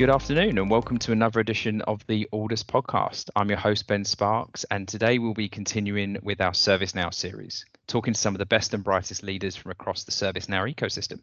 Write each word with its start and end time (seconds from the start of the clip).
Good 0.00 0.08
afternoon, 0.08 0.56
and 0.56 0.70
welcome 0.70 0.96
to 1.00 1.12
another 1.12 1.40
edition 1.40 1.82
of 1.82 2.06
the 2.06 2.26
Alldus 2.32 2.64
podcast. 2.64 3.28
I'm 3.36 3.50
your 3.50 3.58
host, 3.58 3.86
Ben 3.86 4.06
Sparks, 4.06 4.64
and 4.70 4.88
today 4.88 5.18
we'll 5.18 5.34
be 5.34 5.50
continuing 5.50 6.16
with 6.22 6.40
our 6.40 6.52
ServiceNow 6.52 7.12
series, 7.12 7.66
talking 7.86 8.14
to 8.14 8.18
some 8.18 8.34
of 8.34 8.38
the 8.38 8.46
best 8.46 8.72
and 8.72 8.82
brightest 8.82 9.22
leaders 9.22 9.56
from 9.56 9.72
across 9.72 10.04
the 10.04 10.10
ServiceNow 10.10 10.74
ecosystem. 10.74 11.20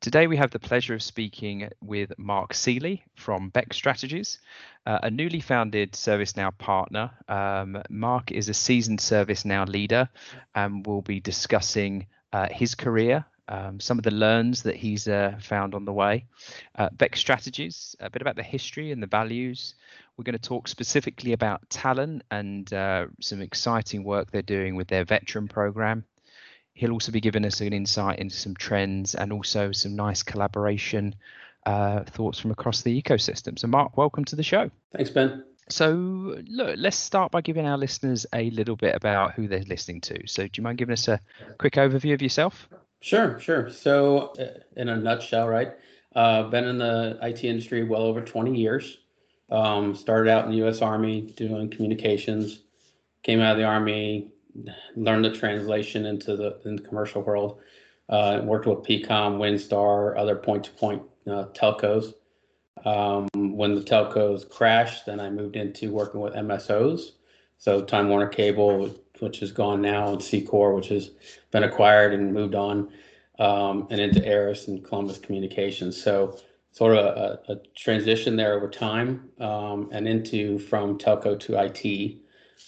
Today, 0.00 0.26
we 0.26 0.38
have 0.38 0.52
the 0.52 0.58
pleasure 0.58 0.94
of 0.94 1.02
speaking 1.02 1.68
with 1.82 2.18
Mark 2.18 2.54
Ceely 2.54 3.02
from 3.14 3.50
Beck 3.50 3.74
Strategies, 3.74 4.38
uh, 4.86 5.00
a 5.02 5.10
newly 5.10 5.40
founded 5.40 5.92
ServiceNow 5.92 6.56
partner. 6.56 7.10
Um, 7.28 7.82
Mark 7.90 8.32
is 8.32 8.48
a 8.48 8.54
seasoned 8.54 9.00
ServiceNow 9.00 9.68
leader 9.68 10.08
and 10.54 10.86
will 10.86 11.02
be 11.02 11.20
discussing 11.20 12.06
uh, 12.32 12.48
his 12.50 12.74
career 12.74 13.26
um, 13.48 13.80
some 13.80 13.98
of 13.98 14.04
the 14.04 14.10
learns 14.10 14.62
that 14.62 14.76
he's 14.76 15.08
uh, 15.08 15.36
found 15.40 15.74
on 15.74 15.84
the 15.84 15.92
way. 15.92 16.26
Uh, 16.76 16.88
Beck 16.92 17.16
Strategies, 17.16 17.96
a 18.00 18.10
bit 18.10 18.22
about 18.22 18.36
the 18.36 18.42
history 18.42 18.92
and 18.92 19.02
the 19.02 19.06
values. 19.06 19.74
We're 20.16 20.24
going 20.24 20.38
to 20.38 20.48
talk 20.48 20.68
specifically 20.68 21.32
about 21.32 21.68
talent 21.70 22.22
and 22.30 22.72
uh, 22.72 23.06
some 23.20 23.40
exciting 23.40 24.04
work 24.04 24.30
they're 24.30 24.42
doing 24.42 24.76
with 24.76 24.88
their 24.88 25.04
veteran 25.04 25.48
program. 25.48 26.04
He'll 26.74 26.92
also 26.92 27.12
be 27.12 27.20
giving 27.20 27.44
us 27.44 27.60
an 27.60 27.72
insight 27.72 28.18
into 28.18 28.36
some 28.36 28.54
trends 28.54 29.14
and 29.14 29.32
also 29.32 29.72
some 29.72 29.94
nice 29.96 30.22
collaboration 30.22 31.14
uh, 31.66 32.04
thoughts 32.04 32.38
from 32.38 32.50
across 32.50 32.82
the 32.82 33.02
ecosystem. 33.02 33.58
So, 33.58 33.68
Mark, 33.68 33.96
welcome 33.96 34.24
to 34.26 34.36
the 34.36 34.42
show. 34.42 34.70
Thanks, 34.94 35.10
Ben. 35.10 35.44
So, 35.68 35.92
look, 36.46 36.76
let's 36.76 36.96
start 36.96 37.30
by 37.30 37.40
giving 37.40 37.66
our 37.66 37.78
listeners 37.78 38.26
a 38.32 38.50
little 38.50 38.76
bit 38.76 38.94
about 38.94 39.34
who 39.34 39.48
they're 39.48 39.60
listening 39.60 40.00
to. 40.02 40.26
So, 40.26 40.44
do 40.44 40.50
you 40.54 40.62
mind 40.62 40.78
giving 40.78 40.92
us 40.92 41.08
a 41.08 41.20
quick 41.58 41.74
overview 41.74 42.14
of 42.14 42.22
yourself? 42.22 42.68
Sure, 43.02 43.38
sure. 43.40 43.68
So, 43.68 44.32
uh, 44.38 44.60
in 44.76 44.88
a 44.88 44.96
nutshell, 44.96 45.48
right? 45.48 45.72
Uh, 46.14 46.44
been 46.44 46.64
in 46.64 46.78
the 46.78 47.18
IT 47.20 47.42
industry 47.44 47.82
well 47.82 48.02
over 48.02 48.22
20 48.22 48.56
years. 48.56 48.98
Um, 49.50 49.94
started 49.94 50.30
out 50.30 50.44
in 50.44 50.52
the 50.52 50.58
U.S. 50.58 50.80
Army 50.80 51.32
doing 51.36 51.68
communications. 51.68 52.60
Came 53.24 53.40
out 53.40 53.52
of 53.52 53.58
the 53.58 53.64
Army, 53.64 54.30
learned 54.94 55.24
the 55.24 55.34
translation 55.34 56.06
into 56.06 56.36
the 56.36 56.60
in 56.64 56.76
the 56.76 56.82
commercial 56.82 57.22
world. 57.22 57.60
Uh, 58.08 58.40
worked 58.44 58.66
with 58.66 58.78
PCOM, 58.78 59.36
WinStar, 59.38 60.16
other 60.16 60.36
point-to-point 60.36 61.02
uh, 61.26 61.46
telcos. 61.54 62.14
Um, 62.84 63.28
when 63.34 63.74
the 63.74 63.80
telcos 63.80 64.48
crashed, 64.48 65.06
then 65.06 65.18
I 65.18 65.28
moved 65.28 65.56
into 65.56 65.92
working 65.92 66.20
with 66.20 66.34
MSOs. 66.34 67.12
So 67.58 67.82
Time 67.82 68.08
Warner 68.08 68.28
Cable, 68.28 68.94
which 69.22 69.40
is 69.40 69.52
gone 69.52 69.80
now, 69.80 70.08
and 70.08 70.20
Secor, 70.20 70.74
which 70.74 70.88
has 70.88 71.10
been 71.50 71.62
acquired 71.62 72.12
and 72.12 72.34
moved 72.34 72.54
on, 72.54 72.90
um, 73.38 73.86
and 73.90 74.00
into 74.00 74.20
Arris 74.20 74.68
and 74.68 74.84
Columbus 74.84 75.18
Communications. 75.18 76.00
So 76.00 76.36
sort 76.72 76.96
of 76.96 77.04
a, 77.04 77.52
a 77.52 77.56
transition 77.76 78.36
there 78.36 78.54
over 78.54 78.68
time, 78.68 79.30
um, 79.40 79.88
and 79.92 80.08
into 80.08 80.58
from 80.58 80.98
telco 80.98 81.38
to 81.40 81.62
IT, 81.62 82.18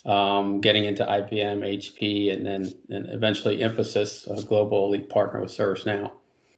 um, 0.09 0.61
getting 0.61 0.85
into 0.85 1.05
IBM, 1.05 1.61
HP, 1.61 2.33
and 2.33 2.47
then 2.47 2.73
and 2.91 3.09
eventually 3.11 3.59
Mphasis, 3.59 4.31
a 4.31 4.43
global 4.45 4.87
elite 4.87 5.09
partner 5.09 5.41
with 5.41 5.51
ServiceNow. 5.51 6.13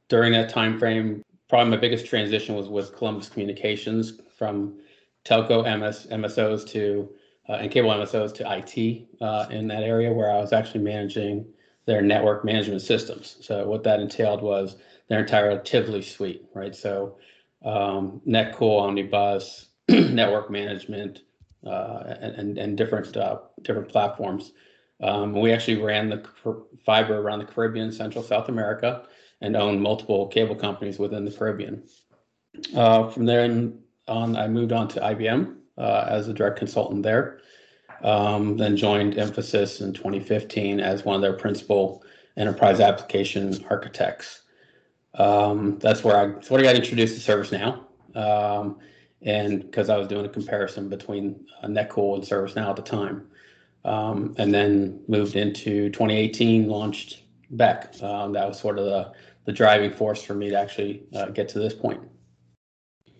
During 0.09 0.31
that 0.33 0.49
time 0.49 0.77
frame, 0.77 1.23
probably 1.49 1.71
my 1.71 1.77
biggest 1.77 2.05
transition 2.05 2.55
was 2.55 2.67
with 2.67 2.95
Columbus 2.95 3.29
Communications 3.29 4.19
from 4.37 4.79
telco 5.25 5.63
MS, 5.63 6.07
MSOs 6.11 6.67
to 6.69 7.09
uh, 7.49 7.53
and 7.53 7.71
cable 7.71 7.89
MSOs 7.89 8.33
to 8.35 8.57
IT 8.57 9.07
uh, 9.21 9.47
in 9.49 9.67
that 9.67 9.83
area 9.83 10.11
where 10.11 10.31
I 10.31 10.37
was 10.37 10.53
actually 10.53 10.81
managing 10.81 11.45
their 11.85 12.01
network 12.01 12.43
management 12.43 12.81
systems. 12.81 13.37
So 13.41 13.67
what 13.67 13.83
that 13.83 13.99
entailed 13.99 14.41
was 14.41 14.75
their 15.07 15.19
entire 15.19 15.57
Tivoli 15.59 16.01
suite, 16.01 16.45
right? 16.53 16.75
So 16.75 17.17
um, 17.63 18.21
NetCool, 18.27 18.81
Omnibus, 18.81 19.67
network 19.89 20.51
management, 20.51 21.21
uh, 21.65 22.15
and, 22.21 22.57
and 22.57 22.77
different 22.77 23.15
uh, 23.17 23.39
different 23.61 23.89
platforms. 23.89 24.53
Um, 25.01 25.33
we 25.33 25.51
actually 25.51 25.81
ran 25.81 26.09
the 26.09 26.25
fiber 26.85 27.19
around 27.19 27.39
the 27.39 27.45
Caribbean, 27.45 27.91
Central 27.91 28.23
South 28.23 28.49
America, 28.49 29.03
and 29.41 29.55
owned 29.55 29.81
multiple 29.81 30.27
cable 30.27 30.55
companies 30.55 30.99
within 30.99 31.25
the 31.25 31.31
Caribbean. 31.31 31.83
Uh, 32.75 33.09
from 33.09 33.25
there 33.25 33.43
on, 34.07 34.35
I 34.35 34.47
moved 34.47 34.71
on 34.71 34.87
to 34.89 34.99
IBM, 34.99 35.55
uh, 35.77 36.05
as 36.09 36.27
a 36.27 36.33
direct 36.33 36.57
consultant 36.57 37.03
there. 37.03 37.39
Um, 38.03 38.57
then 38.57 38.77
joined 38.77 39.15
Mphasis 39.15 39.81
in 39.81 39.93
2015 39.93 40.79
as 40.79 41.03
one 41.03 41.15
of 41.15 41.21
their 41.21 41.33
principal 41.33 42.03
enterprise 42.35 42.79
application 42.79 43.65
architects. 43.69 44.41
Um, 45.15 45.79
that's 45.79 46.03
where 46.03 46.15
I 46.15 46.27
where 46.27 46.59
I 46.59 46.63
got 46.63 46.75
introduced 46.75 47.19
to 47.19 47.31
ServiceNow, 47.31 47.83
um, 48.15 48.77
and 49.23 49.61
because 49.61 49.89
I 49.89 49.97
was 49.97 50.07
doing 50.07 50.25
a 50.25 50.29
comparison 50.29 50.89
between 50.89 51.47
uh, 51.63 51.67
NetCool 51.67 52.15
and 52.15 52.23
ServiceNow 52.23 52.69
at 52.69 52.75
the 52.75 52.83
time, 52.83 53.27
um, 53.83 54.35
and 54.37 54.53
then 54.53 55.01
moved 55.07 55.35
into 55.35 55.89
2018, 55.89 56.67
launched 56.67 57.23
Beck. 57.49 57.95
Um, 58.03 58.33
that 58.33 58.47
was 58.47 58.59
sort 58.59 58.77
of 58.77 58.85
the 58.85 59.11
the 59.45 59.53
driving 59.53 59.91
force 59.91 60.21
for 60.21 60.35
me 60.35 60.49
to 60.49 60.59
actually 60.59 61.03
uh, 61.15 61.27
get 61.27 61.47
to 61.49 61.59
this 61.59 61.73
point. 61.73 62.01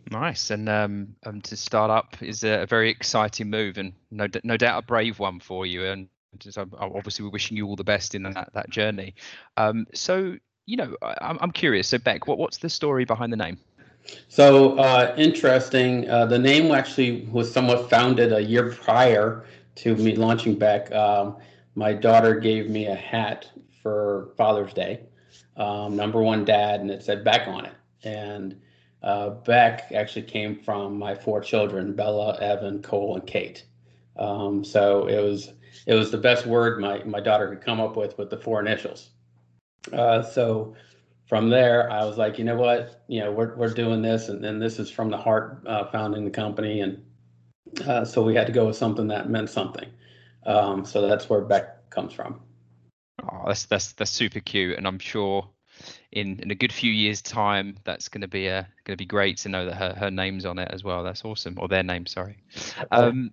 Nice, 0.10 0.52
and 0.52 0.70
um, 0.70 1.16
um, 1.26 1.42
to 1.42 1.58
start 1.58 1.92
up 1.92 2.22
is 2.22 2.44
a, 2.44 2.66
very 2.66 2.90
exciting 2.90 3.50
move, 3.50 3.78
and 3.78 3.94
no, 4.10 4.28
no 4.44 4.56
doubt 4.56 4.84
a 4.84 4.86
brave 4.86 5.20
one 5.20 5.40
for 5.40 5.66
you. 5.66 5.86
And 5.86 6.08
just, 6.40 6.58
obviously, 6.58 7.26
we're 7.26 7.32
wishing 7.32 7.58
you 7.58 7.68
all 7.68 7.76
the 7.76 7.84
best 7.84 8.16
in 8.16 8.24
that 8.24 8.50
that 8.54 8.70
journey. 8.70 9.16
Um, 9.58 9.86
so, 9.94 10.38
you 10.66 10.78
know, 10.78 10.96
I'm, 11.02 11.38
I'm 11.42 11.52
curious. 11.52 11.90
So, 11.90 11.98
Beck, 11.98 12.28
what, 12.28 12.38
what's 12.38 12.58
the 12.58 12.70
story 12.70 13.06
behind 13.06 13.34
the 13.34 13.38
name? 13.38 13.58
So 14.30 14.78
uh, 14.78 15.14
interesting. 15.18 16.10
Uh, 16.10 16.26
the 16.26 16.40
name 16.40 16.72
actually 16.72 17.26
was 17.32 17.52
somewhat 17.52 17.90
founded 17.90 18.34
a 18.34 18.42
year 18.42 18.72
prior 18.72 19.46
to 19.76 19.96
me 19.96 20.16
launching 20.16 20.56
Beck. 20.56 20.92
Um, 20.92 21.38
my 21.76 21.94
daughter 21.94 22.40
gave 22.40 22.70
me 22.70 22.88
a 22.88 22.96
hat 22.96 23.50
for 23.84 24.30
Father's 24.38 24.74
Day, 24.74 25.02
um, 25.58 25.96
number 25.96 26.22
one 26.22 26.46
dad, 26.46 26.80
and 26.80 26.90
it 26.90 27.04
said 27.04 27.24
Beck 27.24 27.48
on 27.48 27.66
it. 27.66 27.74
And 28.04 28.60
uh, 29.04 29.30
Beck 29.30 29.92
actually 29.94 30.24
came 30.24 30.60
from 30.60 30.98
my 30.98 31.16
four 31.16 31.42
children, 31.42 31.94
Bella, 31.94 32.38
Evan, 32.40 32.82
Cole, 32.82 33.16
and 33.16 33.28
Kate. 33.28 33.66
Um, 34.18 34.64
so 34.64 35.08
it 35.08 35.22
was 35.22 35.54
it 35.86 35.94
was 35.94 36.12
the 36.12 36.18
best 36.18 36.46
word 36.46 36.80
my, 36.80 37.04
my 37.04 37.20
daughter 37.20 37.48
could 37.48 37.62
come 37.62 37.80
up 37.80 37.96
with 37.96 38.18
with 38.18 38.30
the 38.30 38.38
four 38.38 38.60
initials. 38.60 39.10
Uh, 39.94 40.22
so 40.22 40.76
from 41.28 41.50
there, 41.50 41.92
I 41.92 42.06
was 42.06 42.18
like, 42.18 42.40
you 42.40 42.46
know 42.46 42.56
what, 42.56 43.04
you 43.08 43.20
know, 43.20 43.32
we're 43.32 43.56
we're 43.56 43.74
doing 43.74 44.02
this, 44.02 44.30
and 44.30 44.44
then 44.44 44.60
this 44.60 44.80
is 44.80 44.90
from 44.90 45.10
the 45.10 45.18
heart, 45.18 45.64
uh, 45.68 45.86
founding 45.86 46.26
the 46.26 46.32
company, 46.32 46.82
and 46.82 47.04
uh, 47.86 48.04
so 48.06 48.24
we 48.24 48.34
had 48.34 48.48
to 48.48 48.54
go 48.54 48.66
with 48.66 48.78
something 48.78 49.08
that 49.08 49.30
meant 49.30 49.50
something. 49.50 49.90
Um, 50.46 50.86
so 50.86 51.08
that's 51.08 51.30
where 51.30 51.42
Beck 51.42 51.90
comes 51.90 52.14
from. 52.14 52.42
Oh, 53.22 53.44
that's 53.48 53.66
that's 53.66 53.94
that's 53.94 54.12
super 54.12 54.40
cute, 54.40 54.78
and 54.78 54.88
I'm 54.88 55.00
sure 55.00 55.50
in 56.12 56.40
in 56.40 56.52
a 56.52 56.56
good 56.56 56.72
few 56.72 56.92
years 56.92 57.22
time 57.22 57.78
that's 57.84 58.08
going 58.08 58.22
to 58.22 58.28
be 58.28 58.48
a 58.48 58.68
going 58.86 58.96
to 58.96 59.02
be 59.02 59.06
great 59.06 59.38
to 59.38 59.50
know 59.50 59.66
that 59.66 59.76
her, 59.76 59.94
her 59.98 60.12
name's 60.12 60.46
on 60.46 60.58
it 60.58 60.70
as 60.72 60.84
well. 60.84 61.04
That's 61.04 61.26
awesome. 61.26 61.58
Or 61.60 61.68
their 61.68 61.84
name 61.84 62.06
sorry. 62.06 62.38
Um 62.92 63.32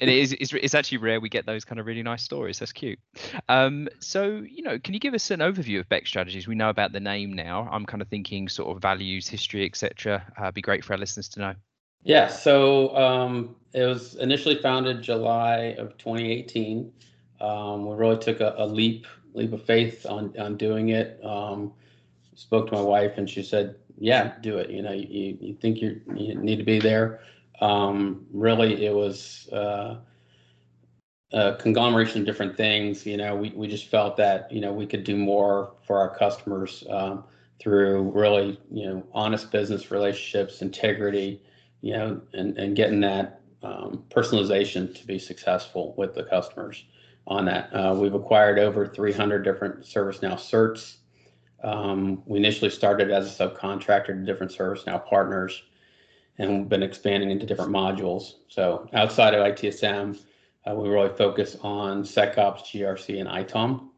and 0.00 0.10
it 0.10 0.18
is 0.18 0.32
it's, 0.32 0.52
it's 0.52 0.74
actually 0.74 0.98
rare 0.98 1.20
we 1.20 1.28
get 1.28 1.46
those 1.46 1.64
kind 1.64 1.80
of 1.80 1.86
really 1.86 2.02
nice 2.02 2.22
stories. 2.22 2.60
That's 2.60 2.72
cute. 2.72 3.00
Um 3.48 3.88
so 3.98 4.44
you 4.48 4.62
know 4.62 4.78
can 4.78 4.94
you 4.94 5.00
give 5.00 5.14
us 5.14 5.30
an 5.30 5.40
overview 5.40 5.80
of 5.80 5.88
beck 5.88 6.06
strategies? 6.06 6.46
We 6.46 6.54
know 6.54 6.70
about 6.70 6.92
the 6.92 7.00
name 7.00 7.32
now. 7.32 7.68
I'm 7.70 7.86
kind 7.86 8.00
of 8.00 8.08
thinking 8.08 8.48
sort 8.48 8.74
of 8.74 8.80
values 8.80 9.26
history 9.26 9.66
etc 9.66 10.24
uh, 10.36 10.50
be 10.52 10.62
great 10.62 10.84
for 10.84 10.92
our 10.92 10.98
listeners 10.98 11.28
to 11.30 11.40
know. 11.40 11.54
Yeah 12.04 12.28
so 12.28 12.96
um 12.96 13.56
it 13.72 13.84
was 13.84 14.14
initially 14.14 14.56
founded 14.56 15.02
july 15.02 15.74
of 15.78 15.96
2018 15.98 16.92
um, 17.42 17.86
we 17.86 17.96
really 17.96 18.18
took 18.18 18.40
a, 18.40 18.54
a 18.56 18.66
leap 18.66 19.06
leap 19.34 19.52
of 19.52 19.62
faith 19.64 20.06
on 20.06 20.34
on 20.38 20.56
doing 20.56 20.90
it. 20.90 21.20
Um, 21.24 21.72
spoke 22.34 22.68
to 22.68 22.74
my 22.74 22.80
wife 22.80 23.18
and 23.18 23.28
she 23.28 23.42
said, 23.42 23.76
"Yeah, 23.98 24.34
do 24.40 24.58
it. 24.58 24.70
You 24.70 24.82
know, 24.82 24.92
you, 24.92 25.36
you 25.40 25.54
think 25.60 25.80
you 25.80 26.00
need 26.06 26.56
to 26.56 26.64
be 26.64 26.78
there." 26.78 27.20
Um, 27.60 28.26
really, 28.32 28.84
it 28.84 28.94
was 28.94 29.48
uh, 29.52 29.96
a 31.32 31.54
conglomeration 31.56 32.20
of 32.20 32.26
different 32.26 32.56
things. 32.56 33.06
You 33.06 33.16
know, 33.16 33.36
we 33.36 33.50
we 33.50 33.68
just 33.68 33.88
felt 33.88 34.16
that 34.16 34.50
you 34.52 34.60
know 34.60 34.72
we 34.72 34.86
could 34.86 35.04
do 35.04 35.16
more 35.16 35.74
for 35.86 35.98
our 35.98 36.16
customers 36.16 36.84
um, 36.90 37.24
through 37.62 38.10
really, 38.10 38.58
you 38.70 38.86
know, 38.86 39.06
honest 39.12 39.52
business 39.52 39.90
relationships, 39.90 40.62
integrity, 40.62 41.40
you 41.80 41.92
know, 41.92 42.20
and, 42.32 42.58
and 42.58 42.74
getting 42.74 43.00
that 43.00 43.40
um, 43.62 44.02
personalization 44.10 44.92
to 44.98 45.06
be 45.06 45.18
successful 45.18 45.94
with 45.96 46.12
the 46.14 46.24
customers 46.24 46.84
on 47.28 47.44
that. 47.44 47.70
Uh, 47.72 47.94
we've 47.94 48.14
acquired 48.14 48.58
over 48.58 48.86
300 48.88 49.44
different 49.44 49.82
ServiceNow 49.82 50.34
certs. 50.34 50.96
Um, 51.62 52.22
we 52.26 52.38
initially 52.38 52.70
started 52.70 53.10
as 53.10 53.40
a 53.40 53.48
subcontractor 53.48 54.06
to 54.06 54.24
different 54.24 54.52
ServiceNow 54.52 55.06
partners 55.06 55.62
and 56.38 56.58
we've 56.58 56.68
been 56.68 56.82
expanding 56.82 57.30
into 57.30 57.46
different 57.46 57.70
modules. 57.70 58.34
So 58.48 58.88
outside 58.92 59.34
of 59.34 59.44
ITSM, 59.46 60.18
uh, 60.66 60.74
we 60.74 60.88
really 60.88 61.14
focus 61.16 61.56
on 61.62 62.02
SecOps, 62.02 62.64
GRC, 62.64 63.20
and 63.20 63.28
ITOM. 63.28 63.88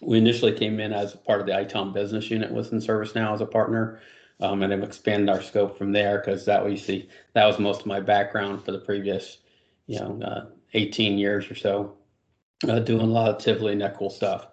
We 0.00 0.18
initially 0.18 0.52
came 0.52 0.80
in 0.80 0.92
as 0.92 1.14
part 1.14 1.40
of 1.40 1.46
the 1.46 1.52
ITOM 1.52 1.92
business 1.92 2.30
unit 2.30 2.50
within 2.50 2.78
ServiceNow 2.78 3.34
as 3.34 3.40
a 3.40 3.46
partner, 3.46 4.00
um, 4.40 4.62
and 4.62 4.72
have 4.72 4.82
expanded 4.82 5.28
our 5.28 5.42
scope 5.42 5.76
from 5.76 5.92
there 5.92 6.18
because 6.18 6.44
that 6.44 6.64
we 6.64 6.76
see 6.76 7.08
that 7.34 7.46
was 7.46 7.58
most 7.58 7.80
of 7.80 7.86
my 7.86 8.00
background 8.00 8.64
for 8.64 8.72
the 8.72 8.78
previous, 8.78 9.38
you 9.86 9.98
know, 9.98 10.20
uh, 10.22 10.46
18 10.74 11.18
years 11.18 11.50
or 11.50 11.54
so, 11.54 11.96
uh, 12.68 12.78
doing 12.78 13.00
a 13.00 13.06
lot 13.06 13.30
of 13.30 13.38
Tivoli 13.38 13.72
and 13.72 13.82
NetCool 13.82 14.12
stuff. 14.12 14.46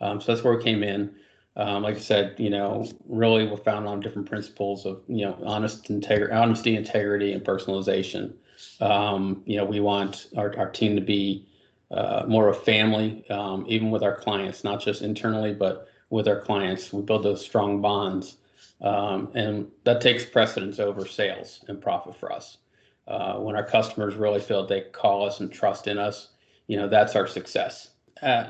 Um, 0.00 0.20
so 0.20 0.32
that's 0.32 0.44
where 0.44 0.56
we 0.56 0.62
came 0.62 0.82
in. 0.82 1.14
Um, 1.56 1.82
like 1.82 1.96
I 1.96 2.00
said, 2.00 2.34
you 2.38 2.50
know, 2.50 2.88
really 3.06 3.46
we're 3.46 3.58
found 3.58 3.86
on 3.86 4.00
different 4.00 4.28
principles 4.28 4.86
of, 4.86 5.02
you 5.06 5.26
know, 5.26 5.38
honest 5.44 5.90
integrity, 5.90 6.32
honesty, 6.32 6.76
integrity, 6.76 7.32
and 7.32 7.44
personalization. 7.44 8.32
Um, 8.80 9.42
you 9.44 9.56
know, 9.56 9.64
we 9.64 9.80
want 9.80 10.28
our, 10.36 10.56
our 10.58 10.70
team 10.70 10.96
to 10.96 11.02
be 11.02 11.46
uh, 11.90 12.24
more 12.26 12.48
of 12.48 12.56
a 12.56 12.60
family, 12.60 13.28
um, 13.30 13.64
even 13.68 13.90
with 13.90 14.02
our 14.02 14.16
clients, 14.16 14.64
not 14.64 14.80
just 14.80 15.02
internally, 15.02 15.52
but 15.52 15.88
with 16.08 16.26
our 16.26 16.40
clients. 16.40 16.92
We 16.92 17.02
build 17.02 17.22
those 17.22 17.44
strong 17.44 17.82
bonds, 17.82 18.38
um, 18.80 19.30
and 19.34 19.68
that 19.84 20.00
takes 20.00 20.24
precedence 20.24 20.78
over 20.78 21.06
sales 21.06 21.64
and 21.68 21.80
profit 21.80 22.16
for 22.16 22.32
us. 22.32 22.58
Uh, 23.06 23.34
when 23.34 23.56
our 23.56 23.64
customers 23.64 24.14
really 24.14 24.40
feel 24.40 24.66
they 24.66 24.82
call 24.92 25.26
us 25.26 25.40
and 25.40 25.52
trust 25.52 25.86
in 25.86 25.98
us, 25.98 26.28
you 26.66 26.78
know, 26.78 26.88
that's 26.88 27.14
our 27.14 27.26
success. 27.26 27.90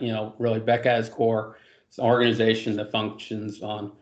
You 0.01 0.13
know, 0.13 0.35
really, 0.39 0.61
Becca 0.61 0.91
as 0.91 1.09
core 1.09 1.57
it's 1.93 1.99
an 1.99 2.06
organization 2.06 2.75
that 2.77 2.91
functions 2.91 3.61
on 3.61 3.93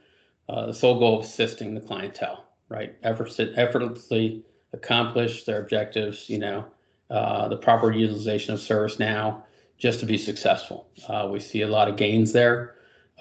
uh, 0.49 0.67
the 0.67 0.73
sole 0.73 1.01
goal 1.01 1.19
of 1.19 1.25
assisting 1.25 1.75
the 1.75 1.81
clientele, 1.81 2.45
right? 2.69 2.95
Effort, 3.03 3.35
effortlessly 3.57 4.45
accomplish 4.73 5.43
their 5.43 5.61
objectives, 5.61 6.31
you 6.31 6.39
know, 6.39 6.65
uh, 7.11 7.49
the 7.49 7.57
proper 7.57 7.91
utilization 7.91 8.55
of 8.55 8.61
ServiceNow 8.61 9.43
just 9.77 9.99
to 9.99 10.07
be 10.07 10.17
successful. 10.17 10.87
Uh, 11.09 11.29
we 11.33 11.41
see 11.41 11.63
a 11.63 11.67
lot 11.67 11.89
of 11.89 11.97
gains 11.97 12.31
there 12.31 12.77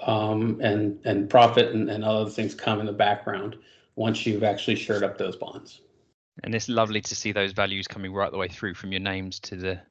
um, 0.06 0.60
and, 0.62 1.00
and 1.04 1.32
profit 1.32 1.74
and, 1.74 1.90
and 1.90 2.04
other 2.04 2.30
things 2.30 2.54
come 2.54 2.80
in 2.80 2.86
the 2.86 2.94
background 2.94 3.56
once 3.96 4.24
you've 4.28 4.44
actually 4.44 4.76
shored 4.76 5.02
up 5.02 5.18
those 5.18 5.36
bonds. 5.36 5.82
And 6.44 6.54
it's 6.54 6.70
lovely 6.70 7.02
to 7.02 7.16
see 7.16 7.32
those 7.32 7.54
values 7.54 7.88
coming 7.88 8.14
right 8.14 8.32
the 8.32 8.38
way 8.38 8.48
through 8.48 8.76
from 8.76 8.92
your 8.92 9.02
names 9.02 9.40
to 9.40 9.56
the 9.56 9.82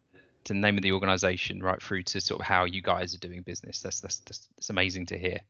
to 0.49 0.55
the 0.55 0.61
name 0.61 0.77
of 0.77 0.83
the 0.83 0.93
organization 0.93 1.63
right 1.63 1.83
through 1.83 2.03
to 2.05 2.21
sort 2.21 2.41
of 2.41 2.47
how 2.47 2.65
you 2.65 2.83
guys 2.83 3.15
are 3.15 3.19
doing 3.19 3.43
business. 3.43 3.81
That's 3.81 4.01
that's 4.01 4.19
that's, 4.19 4.49
that's 4.57 4.71
amazing 4.71 5.07
to 5.07 5.19
hear. 5.19 5.41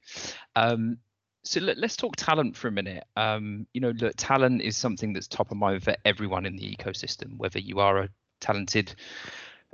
Um, 0.54 0.98
so 1.44 1.60
let, 1.60 1.78
us 1.78 1.96
talk 1.96 2.16
talent 2.16 2.56
for 2.56 2.68
a 2.68 2.72
minute. 2.72 3.04
Um, 3.16 3.66
you 3.72 3.80
know, 3.80 3.90
look, 3.90 4.12
talent 4.16 4.60
is 4.60 4.76
something 4.76 5.12
that's 5.12 5.28
top 5.28 5.50
of 5.50 5.56
mind 5.56 5.82
for 5.82 5.96
everyone 6.04 6.44
in 6.44 6.56
the 6.56 6.76
ecosystem, 6.76 7.36
whether 7.38 7.58
you 7.58 7.80
are 7.80 7.98
a 8.00 8.08
talented 8.40 8.94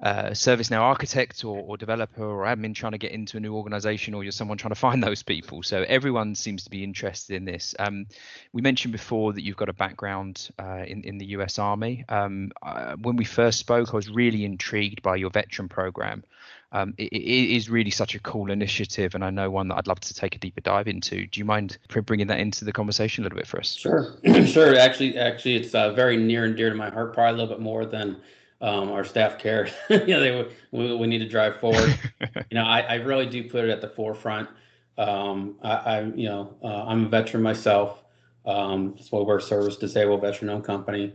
uh, 0.02 0.30
ServiceNow 0.30 0.80
architect 0.80 1.44
or, 1.44 1.56
or, 1.60 1.76
developer 1.76 2.24
or 2.24 2.44
admin 2.44 2.74
trying 2.74 2.92
to 2.92 2.98
get 2.98 3.12
into 3.12 3.36
a 3.36 3.40
new 3.40 3.54
organization, 3.54 4.12
or 4.12 4.24
you're 4.24 4.32
someone 4.32 4.58
trying 4.58 4.72
to 4.72 4.80
find 4.80 5.02
those 5.02 5.22
people. 5.22 5.62
So 5.62 5.84
everyone 5.86 6.34
seems 6.34 6.64
to 6.64 6.70
be 6.70 6.82
interested 6.82 7.36
in 7.36 7.44
this. 7.44 7.76
Um, 7.78 8.06
we 8.52 8.60
mentioned 8.60 8.92
before 8.92 9.32
that 9.32 9.44
you've 9.44 9.56
got 9.56 9.68
a 9.68 9.72
background 9.72 10.50
uh, 10.58 10.82
in 10.86 11.04
in 11.04 11.18
the 11.18 11.26
U.S. 11.26 11.58
Army. 11.60 12.04
Um, 12.08 12.50
uh, 12.60 12.96
when 12.96 13.16
we 13.16 13.24
first 13.24 13.60
spoke, 13.60 13.90
I 13.92 13.96
was 13.96 14.10
really 14.10 14.44
intrigued 14.44 15.00
by 15.00 15.16
your 15.16 15.30
veteran 15.30 15.68
program. 15.68 16.24
Um, 16.72 16.94
it, 16.98 17.12
it 17.12 17.56
is 17.56 17.70
really 17.70 17.92
such 17.92 18.16
a 18.16 18.18
cool 18.18 18.50
initiative, 18.50 19.14
and 19.14 19.24
I 19.24 19.30
know 19.30 19.48
one 19.48 19.68
that 19.68 19.76
I'd 19.76 19.86
love 19.86 20.00
to 20.00 20.14
take 20.14 20.34
a 20.34 20.40
deeper 20.40 20.60
dive 20.60 20.88
into. 20.88 21.24
Do 21.28 21.38
you 21.38 21.44
mind 21.44 21.78
bringing 21.88 22.26
that 22.26 22.40
into 22.40 22.64
the 22.64 22.72
conversation 22.72 23.22
a 23.22 23.24
little 23.26 23.38
bit 23.38 23.46
for 23.46 23.60
us? 23.60 23.72
Sure, 23.74 24.16
sure. 24.44 24.76
Actually, 24.76 25.16
actually, 25.16 25.54
it's 25.54 25.72
uh, 25.72 25.92
very 25.92 26.16
near 26.16 26.44
and 26.44 26.56
dear 26.56 26.70
to 26.70 26.74
my 26.74 26.90
heart, 26.90 27.14
probably 27.14 27.38
a 27.38 27.42
little 27.42 27.56
bit 27.56 27.62
more 27.62 27.86
than 27.86 28.16
um, 28.64 28.90
our 28.92 29.04
staff 29.04 29.38
cared. 29.38 29.72
you 29.90 30.06
know, 30.06 30.20
they 30.20 30.48
we, 30.70 30.96
we 30.96 31.06
need 31.06 31.18
to 31.18 31.28
drive 31.28 31.60
forward. 31.60 31.98
you 32.50 32.54
know, 32.54 32.64
I, 32.64 32.80
I 32.80 32.94
really 32.94 33.26
do 33.26 33.48
put 33.48 33.64
it 33.64 33.70
at 33.70 33.82
the 33.82 33.88
forefront. 33.88 34.48
Um, 34.96 35.56
I, 35.62 35.72
I, 35.72 36.00
you 36.14 36.28
know, 36.28 36.54
uh, 36.64 36.84
I'm 36.86 37.04
a 37.04 37.08
veteran 37.08 37.42
myself. 37.42 38.02
Um, 38.46 38.94
that's 38.96 39.12
why 39.12 39.20
we're 39.20 39.38
a 39.38 39.42
service 39.42 39.76
disabled 39.76 40.22
veteran-owned 40.22 40.64
company. 40.64 41.12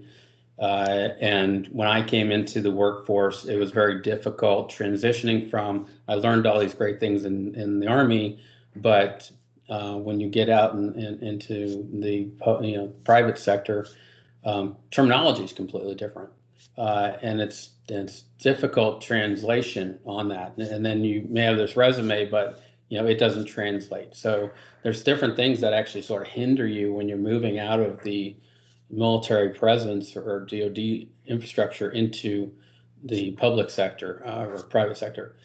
Uh, 0.59 1.09
and 1.21 1.67
when 1.67 1.87
I 1.87 2.03
came 2.03 2.31
into 2.31 2.61
the 2.61 2.69
workforce, 2.69 3.45
it 3.45 3.55
was 3.55 3.71
very 3.71 4.01
difficult 4.01 4.71
transitioning 4.71 5.49
from. 5.49 5.87
I 6.07 6.15
learned 6.15 6.45
all 6.45 6.59
these 6.59 6.75
great 6.75 6.99
things 6.99 7.25
in 7.25 7.55
in 7.55 7.79
the 7.79 7.87
army, 7.87 8.43
but 8.75 9.31
uh, 9.69 9.95
when 9.95 10.19
you 10.19 10.29
get 10.29 10.49
out 10.49 10.73
in, 10.73 10.93
in, 10.99 11.19
into 11.23 11.87
the 11.99 12.29
you 12.63 12.77
know 12.77 12.93
private 13.05 13.39
sector, 13.39 13.87
um, 14.43 14.75
terminology 14.91 15.43
is 15.43 15.53
completely 15.53 15.95
different 15.95 16.29
uh, 16.79 17.17
and 17.21 17.41
it's 17.41 17.71
it's 17.89 18.21
difficult 18.39 19.01
translation 19.01 19.99
on 20.05 20.29
that. 20.29 20.55
And 20.57 20.85
then 20.85 21.03
you 21.03 21.25
may 21.29 21.41
have 21.41 21.57
this 21.57 21.75
resume, 21.75 22.29
but 22.29 22.61
you 22.87 22.97
know 22.97 23.05
it 23.05 23.19
doesn't 23.19 23.45
translate. 23.45 24.15
So 24.15 24.49
there's 24.81 25.03
different 25.03 25.35
things 25.35 25.59
that 25.59 25.73
actually 25.73 26.03
sort 26.03 26.21
of 26.21 26.29
hinder 26.29 26.65
you 26.65 26.93
when 26.93 27.09
you're 27.09 27.17
moving 27.17 27.59
out 27.59 27.81
of 27.81 28.01
the 28.03 28.35
military 28.89 29.49
presence 29.49 30.15
or 30.15 30.47
DoD 30.49 31.07
infrastructure 31.25 31.91
into 31.91 32.51
the 33.03 33.31
public 33.31 33.69
sector 33.69 34.23
uh, 34.25 34.45
or 34.45 34.63
private 34.63 34.97
sector. 34.97 35.35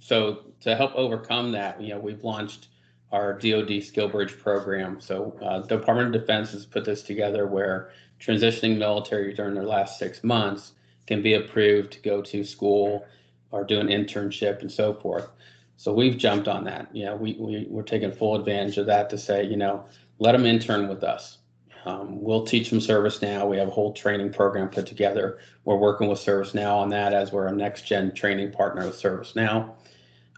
So 0.00 0.44
to 0.60 0.74
help 0.74 0.94
overcome 0.94 1.52
that, 1.52 1.80
you 1.80 1.90
know, 1.90 2.00
we've 2.00 2.24
launched 2.24 2.68
our 3.12 3.34
DoD 3.34 3.82
Skill 3.82 4.08
Bridge 4.08 4.38
program. 4.38 5.00
So 5.00 5.38
uh, 5.42 5.60
the 5.60 5.76
Department 5.76 6.14
of 6.14 6.20
Defense 6.20 6.52
has 6.52 6.66
put 6.66 6.84
this 6.84 7.02
together 7.02 7.46
where 7.46 7.90
transitioning 8.20 8.78
military 8.78 9.34
during 9.34 9.54
their 9.54 9.64
last 9.64 9.98
six 9.98 10.24
months 10.24 10.72
can 11.08 11.22
be 11.22 11.34
approved 11.34 11.90
to 11.90 12.00
go 12.00 12.20
to 12.20 12.44
school 12.44 13.04
or 13.50 13.64
do 13.64 13.80
an 13.80 13.88
internship 13.88 14.60
and 14.60 14.70
so 14.70 14.92
forth. 14.92 15.30
So 15.78 15.94
we've 15.94 16.18
jumped 16.18 16.48
on 16.48 16.64
that. 16.64 16.94
You 16.94 17.06
know, 17.06 17.16
we, 17.16 17.34
we, 17.40 17.66
we're 17.70 17.82
taking 17.82 18.12
full 18.12 18.36
advantage 18.36 18.76
of 18.76 18.84
that 18.86 19.08
to 19.10 19.18
say, 19.18 19.42
you 19.42 19.56
know, 19.56 19.86
let 20.18 20.32
them 20.32 20.44
intern 20.44 20.86
with 20.86 21.02
us. 21.02 21.38
Um, 21.86 22.20
we'll 22.20 22.44
teach 22.44 22.68
them 22.68 22.78
ServiceNow. 22.78 23.48
We 23.48 23.56
have 23.56 23.68
a 23.68 23.70
whole 23.70 23.94
training 23.94 24.34
program 24.34 24.68
put 24.68 24.84
together. 24.84 25.38
We're 25.64 25.76
working 25.76 26.08
with 26.08 26.18
ServiceNow 26.18 26.74
on 26.74 26.90
that 26.90 27.14
as 27.14 27.32
we're 27.32 27.46
a 27.46 27.52
next 27.52 27.82
gen 27.82 28.12
training 28.12 28.52
partner 28.52 28.84
with 28.84 29.00
ServiceNow. 29.00 29.70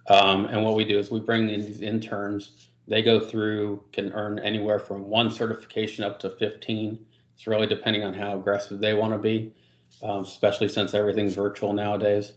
Um, 0.07 0.45
and 0.47 0.63
what 0.63 0.77
we 0.77 0.85
do 0.85 0.99
is 1.01 1.11
we 1.11 1.19
bring 1.19 1.51
in 1.51 1.63
these 1.63 1.83
interns. 1.83 2.69
They 2.87 3.03
go 3.03 3.19
through, 3.19 3.83
can 3.93 4.13
earn 4.13 4.39
anywhere 4.39 4.79
from 4.79 5.09
one 5.09 5.33
certification 5.33 6.05
up 6.05 6.21
to 6.21 6.31
15 6.31 7.05
it's 7.41 7.47
really 7.47 7.67
depending 7.67 8.05
on 8.05 8.13
how 8.13 8.37
aggressive 8.37 8.81
they 8.81 8.93
want 8.93 9.15
to 9.15 9.19
be, 9.19 9.51
um, 10.03 10.25
especially 10.25 10.69
since 10.69 10.95
everything's 10.95 11.35
virtual 11.35 11.73
nowadays. 11.73 12.33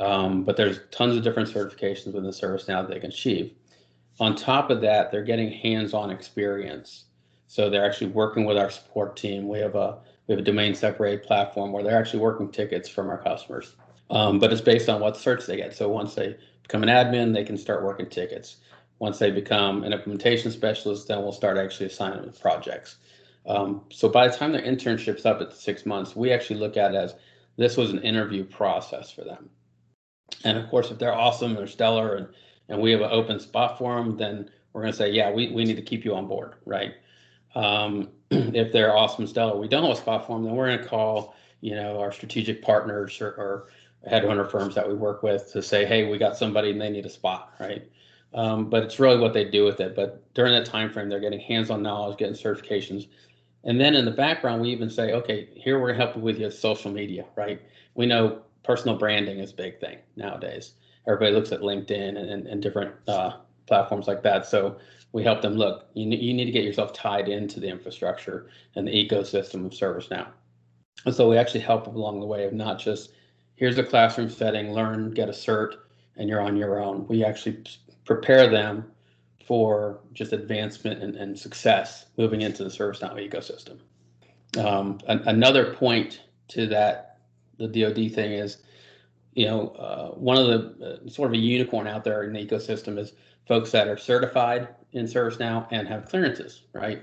Um, 0.00 0.42
but 0.42 0.56
there's 0.56 0.80
tons 0.90 1.16
of 1.16 1.22
different 1.22 1.48
certifications 1.48 2.06
within 2.06 2.24
the 2.24 2.30
ServiceNow 2.30 2.82
that 2.82 2.88
they 2.88 3.00
can 3.00 3.10
achieve. 3.10 3.52
On 4.20 4.34
top 4.34 4.70
of 4.70 4.80
that, 4.80 5.10
they're 5.10 5.22
getting 5.22 5.50
hands-on 5.50 6.10
experience. 6.10 7.04
So 7.46 7.70
they're 7.70 7.84
actually 7.84 8.10
working 8.10 8.44
with 8.44 8.56
our 8.56 8.70
support 8.70 9.16
team. 9.16 9.48
We 9.48 9.58
have 9.60 9.74
a 9.74 9.98
we 10.26 10.32
have 10.32 10.40
a 10.40 10.44
domain 10.44 10.74
separated 10.74 11.22
platform 11.22 11.70
where 11.72 11.82
they're 11.82 11.98
actually 11.98 12.20
working 12.20 12.50
tickets 12.50 12.88
from 12.88 13.10
our 13.10 13.18
customers. 13.22 13.76
Um, 14.10 14.38
but 14.38 14.52
it's 14.52 14.62
based 14.62 14.88
on 14.88 15.00
what 15.00 15.14
certs 15.14 15.46
they 15.46 15.56
get. 15.56 15.74
So 15.74 15.88
once 15.88 16.14
they 16.14 16.36
become 16.62 16.82
an 16.82 16.88
admin, 16.88 17.34
they 17.34 17.44
can 17.44 17.58
start 17.58 17.84
working 17.84 18.08
tickets. 18.08 18.56
Once 18.98 19.18
they 19.18 19.30
become 19.30 19.84
an 19.84 19.92
implementation 19.92 20.50
specialist, 20.50 21.08
then 21.08 21.18
we'll 21.22 21.32
start 21.32 21.58
actually 21.58 21.86
assigning 21.86 22.22
them 22.22 22.32
projects. 22.40 22.96
Um, 23.46 23.82
so 23.90 24.08
by 24.08 24.28
the 24.28 24.36
time 24.36 24.52
their 24.52 24.62
internship's 24.62 25.26
up 25.26 25.40
at 25.40 25.52
six 25.52 25.84
months, 25.84 26.16
we 26.16 26.32
actually 26.32 26.60
look 26.60 26.76
at 26.76 26.94
it 26.94 26.96
as 26.96 27.14
this 27.56 27.76
was 27.76 27.90
an 27.90 28.00
interview 28.00 28.44
process 28.44 29.10
for 29.10 29.22
them. 29.22 29.50
And 30.44 30.58
of 30.58 30.68
course, 30.68 30.90
if 30.90 30.98
they're 30.98 31.14
awesome, 31.14 31.54
they're 31.54 31.66
stellar, 31.66 32.16
and, 32.16 32.28
and 32.68 32.80
we 32.80 32.90
have 32.92 33.00
an 33.00 33.10
open 33.10 33.38
spot 33.38 33.78
for 33.78 33.96
them, 33.96 34.16
then 34.16 34.50
we're 34.72 34.82
going 34.82 34.92
to 34.92 34.96
say, 34.96 35.10
yeah, 35.10 35.30
we, 35.30 35.50
we 35.52 35.64
need 35.64 35.76
to 35.76 35.82
keep 35.82 36.04
you 36.04 36.14
on 36.14 36.26
board, 36.26 36.54
right? 36.64 36.94
Um, 37.54 38.08
if 38.30 38.72
they're 38.72 38.96
awesome, 38.96 39.26
stellar, 39.26 39.58
we 39.58 39.68
don't 39.68 39.82
have 39.82 39.92
a 39.92 39.96
spot 39.96 40.26
for 40.26 40.36
them, 40.36 40.44
then 40.44 40.56
we're 40.56 40.68
going 40.68 40.82
to 40.82 40.88
call, 40.88 41.36
you 41.60 41.74
know, 41.74 42.00
our 42.00 42.12
strategic 42.12 42.62
partners 42.62 43.20
or, 43.20 43.28
or 43.28 43.68
headhunter 44.10 44.50
firms 44.50 44.74
that 44.74 44.86
we 44.86 44.94
work 44.94 45.22
with 45.22 45.52
to 45.52 45.62
say, 45.62 45.84
hey, 45.84 46.10
we 46.10 46.18
got 46.18 46.36
somebody 46.36 46.70
and 46.70 46.80
they 46.80 46.90
need 46.90 47.06
a 47.06 47.10
spot, 47.10 47.54
right? 47.60 47.88
Um, 48.34 48.68
but 48.68 48.82
it's 48.82 48.98
really 48.98 49.18
what 49.18 49.32
they 49.32 49.44
do 49.44 49.64
with 49.64 49.80
it. 49.80 49.94
But 49.94 50.34
during 50.34 50.52
that 50.52 50.66
time 50.66 50.90
frame, 50.90 51.08
they're 51.08 51.20
getting 51.20 51.40
hands-on 51.40 51.82
knowledge, 51.82 52.18
getting 52.18 52.34
certifications, 52.34 53.06
and 53.64 53.80
then 53.80 53.94
in 53.94 54.04
the 54.04 54.10
background, 54.10 54.62
we 54.62 54.70
even 54.70 54.90
say, 54.90 55.12
okay, 55.12 55.48
here 55.54 55.80
we're 55.80 55.94
helping 55.94 56.22
with 56.22 56.38
your 56.38 56.50
social 56.50 56.90
media, 56.90 57.24
right? 57.36 57.60
We 57.94 58.06
know 58.06 58.42
personal 58.62 58.96
branding 58.96 59.38
is 59.38 59.52
a 59.52 59.56
big 59.56 59.80
thing 59.80 59.98
nowadays. 60.16 60.72
Everybody 61.06 61.32
looks 61.32 61.52
at 61.52 61.60
LinkedIn 61.60 62.18
and, 62.18 62.30
and, 62.30 62.46
and 62.46 62.62
different 62.62 62.94
uh, 63.08 63.38
platforms 63.66 64.06
like 64.06 64.22
that. 64.22 64.46
So 64.46 64.76
we 65.12 65.22
help 65.22 65.42
them 65.42 65.54
look. 65.54 65.86
You 65.94 66.08
you 66.10 66.34
need 66.34 66.46
to 66.46 66.50
get 66.50 66.64
yourself 66.64 66.92
tied 66.92 67.28
into 67.28 67.60
the 67.60 67.68
infrastructure 67.68 68.48
and 68.74 68.86
the 68.86 68.92
ecosystem 68.92 69.64
of 69.64 69.72
ServiceNow. 69.72 70.26
And 71.06 71.14
so 71.14 71.28
we 71.28 71.38
actually 71.38 71.60
help 71.60 71.86
along 71.86 72.20
the 72.20 72.26
way 72.26 72.44
of 72.44 72.52
not 72.52 72.78
just 72.78 73.12
here's 73.56 73.78
a 73.78 73.84
classroom 73.84 74.28
setting, 74.28 74.72
learn, 74.72 75.12
get 75.12 75.28
a 75.28 75.32
cert, 75.32 75.74
and 76.16 76.28
you're 76.28 76.40
on 76.40 76.56
your 76.56 76.82
own. 76.82 77.06
We 77.06 77.24
actually 77.24 77.62
prepare 78.04 78.50
them 78.50 78.90
for 79.46 80.00
just 80.12 80.32
advancement 80.32 81.02
and, 81.02 81.16
and 81.16 81.38
success 81.38 82.06
moving 82.16 82.40
into 82.40 82.64
the 82.64 82.70
ServiceNow 82.70 83.14
ecosystem. 83.16 83.78
Um, 84.58 84.98
an, 85.06 85.20
another 85.26 85.74
point 85.74 86.20
to 86.48 86.66
that, 86.68 87.18
the 87.58 87.68
DoD 87.68 88.12
thing 88.12 88.32
is, 88.32 88.58
you 89.34 89.46
know, 89.46 89.68
uh, 89.70 90.10
one 90.10 90.36
of 90.36 90.46
the 90.46 91.00
uh, 91.04 91.08
sort 91.08 91.28
of 91.28 91.34
a 91.34 91.38
unicorn 91.38 91.86
out 91.86 92.04
there 92.04 92.22
in 92.22 92.32
the 92.32 92.44
ecosystem 92.44 92.98
is 92.98 93.12
folks 93.46 93.70
that 93.72 93.88
are 93.88 93.96
certified 93.96 94.68
in 94.92 95.06
ServiceNow 95.06 95.66
and 95.70 95.86
have 95.88 96.06
clearances, 96.06 96.62
right? 96.72 97.02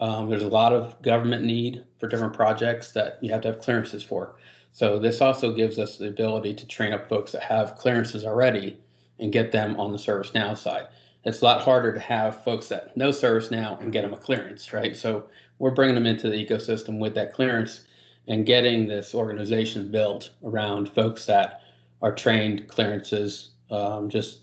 Um, 0.00 0.28
there's 0.28 0.42
a 0.42 0.48
lot 0.48 0.72
of 0.72 1.00
government 1.02 1.44
need 1.44 1.84
for 1.98 2.08
different 2.08 2.34
projects 2.34 2.92
that 2.92 3.18
you 3.22 3.30
have 3.32 3.42
to 3.42 3.48
have 3.48 3.60
clearances 3.60 4.02
for. 4.02 4.36
So 4.72 4.98
this 4.98 5.20
also 5.20 5.52
gives 5.52 5.78
us 5.78 5.96
the 5.96 6.08
ability 6.08 6.54
to 6.54 6.66
train 6.66 6.92
up 6.92 7.08
folks 7.08 7.32
that 7.32 7.42
have 7.42 7.76
clearances 7.76 8.24
already 8.24 8.78
and 9.18 9.32
get 9.32 9.52
them 9.52 9.78
on 9.80 9.92
the 9.92 9.98
ServiceNow 9.98 10.56
side. 10.56 10.88
It's 11.26 11.42
a 11.42 11.44
lot 11.44 11.60
harder 11.60 11.92
to 11.92 11.98
have 11.98 12.44
folks 12.44 12.68
that 12.68 12.96
know 12.96 13.08
ServiceNow 13.10 13.80
and 13.80 13.92
get 13.92 14.02
them 14.02 14.14
a 14.14 14.16
clearance, 14.16 14.72
right? 14.72 14.96
So 14.96 15.24
we're 15.58 15.72
bringing 15.72 15.96
them 15.96 16.06
into 16.06 16.30
the 16.30 16.36
ecosystem 16.36 17.00
with 17.00 17.16
that 17.16 17.32
clearance 17.32 17.80
and 18.28 18.46
getting 18.46 18.86
this 18.86 19.12
organization 19.12 19.90
built 19.90 20.30
around 20.44 20.88
folks 20.90 21.26
that 21.26 21.62
are 22.00 22.14
trained 22.14 22.68
clearances, 22.68 23.50
um, 23.72 24.08
just 24.08 24.42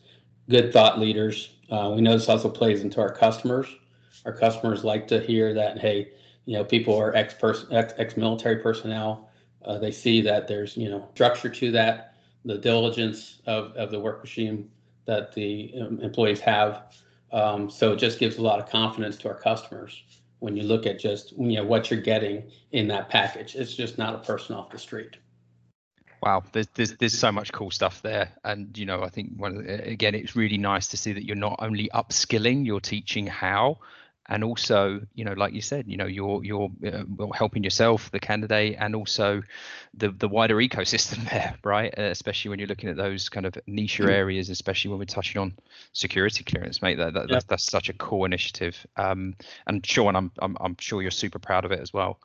good 0.50 0.74
thought 0.74 1.00
leaders. 1.00 1.52
Uh, 1.72 1.94
we 1.96 2.02
know 2.02 2.18
this 2.18 2.28
also 2.28 2.50
plays 2.50 2.82
into 2.82 3.00
our 3.00 3.14
customers. 3.14 3.68
Our 4.26 4.34
customers 4.34 4.84
like 4.84 5.08
to 5.08 5.22
hear 5.22 5.54
that, 5.54 5.80
hey, 5.80 6.10
you 6.44 6.58
know, 6.58 6.66
people 6.66 6.98
are 6.98 7.16
ex 7.16 7.34
ex, 7.72 7.94
ex 7.98 8.18
military 8.18 8.58
personnel. 8.58 9.30
Uh, 9.64 9.78
they 9.78 9.92
see 9.92 10.20
that 10.20 10.50
there's, 10.50 10.76
you 10.76 10.90
know, 10.90 11.08
structure 11.14 11.48
to 11.48 11.72
that, 11.72 12.16
the 12.44 12.58
diligence 12.58 13.40
of, 13.46 13.72
of 13.78 13.90
the 13.90 14.00
work 14.02 14.22
regime 14.22 14.70
that 15.06 15.34
the 15.34 15.74
um, 15.82 16.00
employees 16.02 16.40
have. 16.42 16.84
Um, 17.32 17.70
so 17.70 17.94
it 17.94 17.98
just 17.98 18.20
gives 18.20 18.38
a 18.38 18.42
lot 18.42 18.60
of 18.60 18.70
confidence 18.70 19.18
to 19.18 19.30
our 19.30 19.40
customers 19.40 20.04
when 20.40 20.58
you 20.58 20.64
look 20.64 20.86
at 20.86 21.00
just 21.00 21.32
you 21.32 21.56
know 21.56 21.64
what 21.64 21.90
you're 21.90 22.02
getting 22.02 22.44
in 22.72 22.88
that 22.90 23.10
package. 23.10 23.56
It's 23.56 23.74
just 23.74 23.98
not 23.98 24.14
a 24.14 24.20
person 24.20 24.56
off 24.56 24.70
the 24.70 24.78
street. 24.78 25.16
Wow, 26.22 26.44
there's, 26.52 26.68
there's 26.76 26.96
there's 26.98 27.18
so 27.18 27.32
much 27.32 27.52
cool 27.52 27.72
stuff 27.72 28.02
there, 28.02 28.32
and 28.44 28.78
you 28.78 28.86
know 28.86 29.04
I 29.04 29.10
think 29.10 29.32
one 29.38 29.66
again 29.68 30.16
it's 30.16 30.36
really 30.36 30.58
nice 30.58 30.88
to 30.90 30.98
see 30.98 31.14
that 31.14 31.26
you're 31.26 31.36
not 31.36 31.56
only 31.60 31.90
upskilling, 31.94 32.66
you're 32.66 32.80
teaching 32.80 33.26
how, 33.26 33.80
and 34.34 34.44
also 34.44 35.00
you 35.14 35.24
know 35.24 35.34
like 35.34 35.54
you 35.54 35.62
said 35.62 35.86
you 35.88 35.96
know 35.96 36.08
you're 36.08 36.44
you're 36.44 36.70
uh, 36.88 37.04
helping 37.34 37.64
yourself 37.64 38.10
the 38.12 38.20
candidate 38.20 38.76
and 38.80 38.96
also 38.96 39.44
the 39.94 40.10
the 40.10 40.28
wider 40.28 40.56
ecosystem 40.58 41.24
there 41.30 41.56
right 41.64 41.94
uh, 41.98 42.04
especially 42.04 42.50
when 42.50 42.58
you're 42.58 42.68
looking 42.68 42.90
at 42.90 42.98
those 42.98 43.30
kind 43.30 43.46
of 43.46 43.56
niche 43.68 44.00
mm. 44.00 44.10
areas 44.10 44.50
especially 44.50 44.90
when 44.90 45.00
we're 45.00 45.06
touching 45.06 45.40
on 45.40 45.54
security 45.94 46.44
clearance 46.44 46.82
mate 46.82 46.98
that, 46.98 47.14
that 47.14 47.30
yeah. 47.30 47.36
that's, 47.36 47.46
that's 47.46 47.64
such 47.64 47.90
a 47.90 47.94
cool 47.94 48.26
initiative 48.26 48.86
um 48.98 49.36
and 49.68 49.86
Sean 49.86 50.16
I'm, 50.16 50.32
I'm 50.40 50.58
i'm 50.60 50.76
sure 50.80 51.02
you're 51.02 51.12
super 51.12 51.40
proud 51.40 51.64
of 51.64 51.72
it 51.72 51.80
as 51.80 51.94
well 51.94 52.20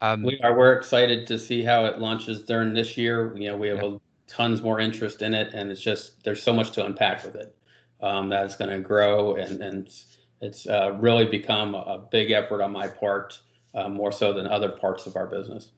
um, 0.00 0.24
we 0.24 0.40
are 0.40 0.56
we're 0.56 0.72
excited 0.72 1.26
to 1.28 1.38
see 1.38 1.62
how 1.62 1.84
it 1.84 1.98
launches 1.98 2.42
during 2.42 2.72
this 2.72 2.96
year 2.96 3.36
you 3.36 3.50
know 3.50 3.56
we 3.56 3.68
have 3.68 3.82
yeah. 3.82 3.90
a, 3.90 4.00
tons 4.26 4.62
more 4.62 4.80
interest 4.80 5.20
in 5.20 5.34
it 5.34 5.52
and 5.52 5.70
it's 5.70 5.82
just 5.82 6.24
there's 6.24 6.42
so 6.42 6.52
much 6.54 6.70
to 6.70 6.84
unpack 6.86 7.22
with 7.22 7.34
it 7.34 7.54
um, 8.00 8.30
that's 8.30 8.56
going 8.56 8.70
to 8.70 8.80
grow 8.80 9.36
and 9.36 9.60
and 9.60 9.90
it's 10.42 10.66
uh, 10.66 10.92
really 10.98 11.24
become 11.24 11.74
a 11.74 11.98
big 12.10 12.32
effort 12.32 12.62
on 12.62 12.72
my 12.72 12.88
part, 12.88 13.40
uh, 13.74 13.88
more 13.88 14.12
so 14.12 14.32
than 14.32 14.46
other 14.46 14.68
parts 14.68 15.06
of 15.06 15.16
our 15.16 15.26
business. 15.26 15.68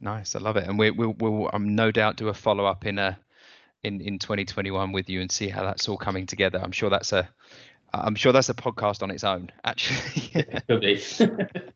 Nice, 0.00 0.34
I 0.34 0.38
love 0.38 0.56
it, 0.56 0.66
and 0.66 0.78
we, 0.78 0.90
will 0.90 1.14
we'll 1.18 1.50
um, 1.52 1.74
no 1.74 1.90
doubt 1.90 2.16
do 2.16 2.28
a 2.28 2.34
follow 2.34 2.64
up 2.64 2.86
in 2.86 2.98
a 2.98 3.18
in 3.82 4.00
in 4.00 4.18
2021 4.18 4.92
with 4.92 5.08
you 5.08 5.20
and 5.20 5.30
see 5.30 5.48
how 5.48 5.62
that's 5.62 5.88
all 5.88 5.98
coming 5.98 6.26
together. 6.26 6.58
I'm 6.62 6.72
sure 6.72 6.88
that's 6.88 7.12
a 7.12 7.28
I'm 7.92 8.14
sure 8.14 8.32
that's 8.32 8.48
a 8.48 8.54
podcast 8.54 9.02
on 9.02 9.10
its 9.10 9.24
own, 9.24 9.50
actually. 9.64 10.44
Could 10.68 10.80
be. 10.80 11.02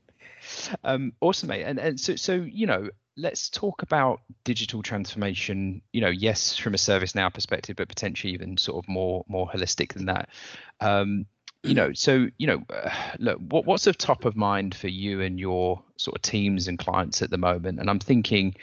um, 0.84 1.12
awesome, 1.20 1.48
mate. 1.48 1.64
And 1.64 1.78
and 1.78 2.00
so 2.00 2.16
so 2.16 2.34
you 2.34 2.66
know, 2.66 2.88
let's 3.16 3.50
talk 3.50 3.82
about 3.82 4.20
digital 4.44 4.82
transformation. 4.82 5.82
You 5.92 6.00
know, 6.00 6.08
yes, 6.08 6.56
from 6.56 6.72
a 6.72 6.78
ServiceNow 6.78 7.32
perspective, 7.34 7.76
but 7.76 7.88
potentially 7.88 8.32
even 8.32 8.56
sort 8.56 8.82
of 8.82 8.88
more 8.88 9.24
more 9.28 9.48
holistic 9.48 9.92
than 9.92 10.06
that. 10.06 10.30
Um, 10.80 11.26
you 11.64 11.74
know, 11.74 11.92
so 11.92 12.28
you 12.38 12.46
know, 12.46 12.62
uh, 12.70 12.90
look, 13.18 13.38
what 13.48 13.66
what's 13.66 13.84
the 13.84 13.92
top 13.92 14.24
of 14.24 14.36
mind 14.36 14.74
for 14.74 14.88
you 14.88 15.20
and 15.20 15.38
your 15.38 15.82
sort 15.96 16.16
of 16.16 16.22
teams 16.22 16.68
and 16.68 16.78
clients 16.78 17.22
at 17.22 17.30
the 17.30 17.38
moment? 17.38 17.80
And 17.80 17.90
I'm 17.90 17.98
thinking, 17.98 18.54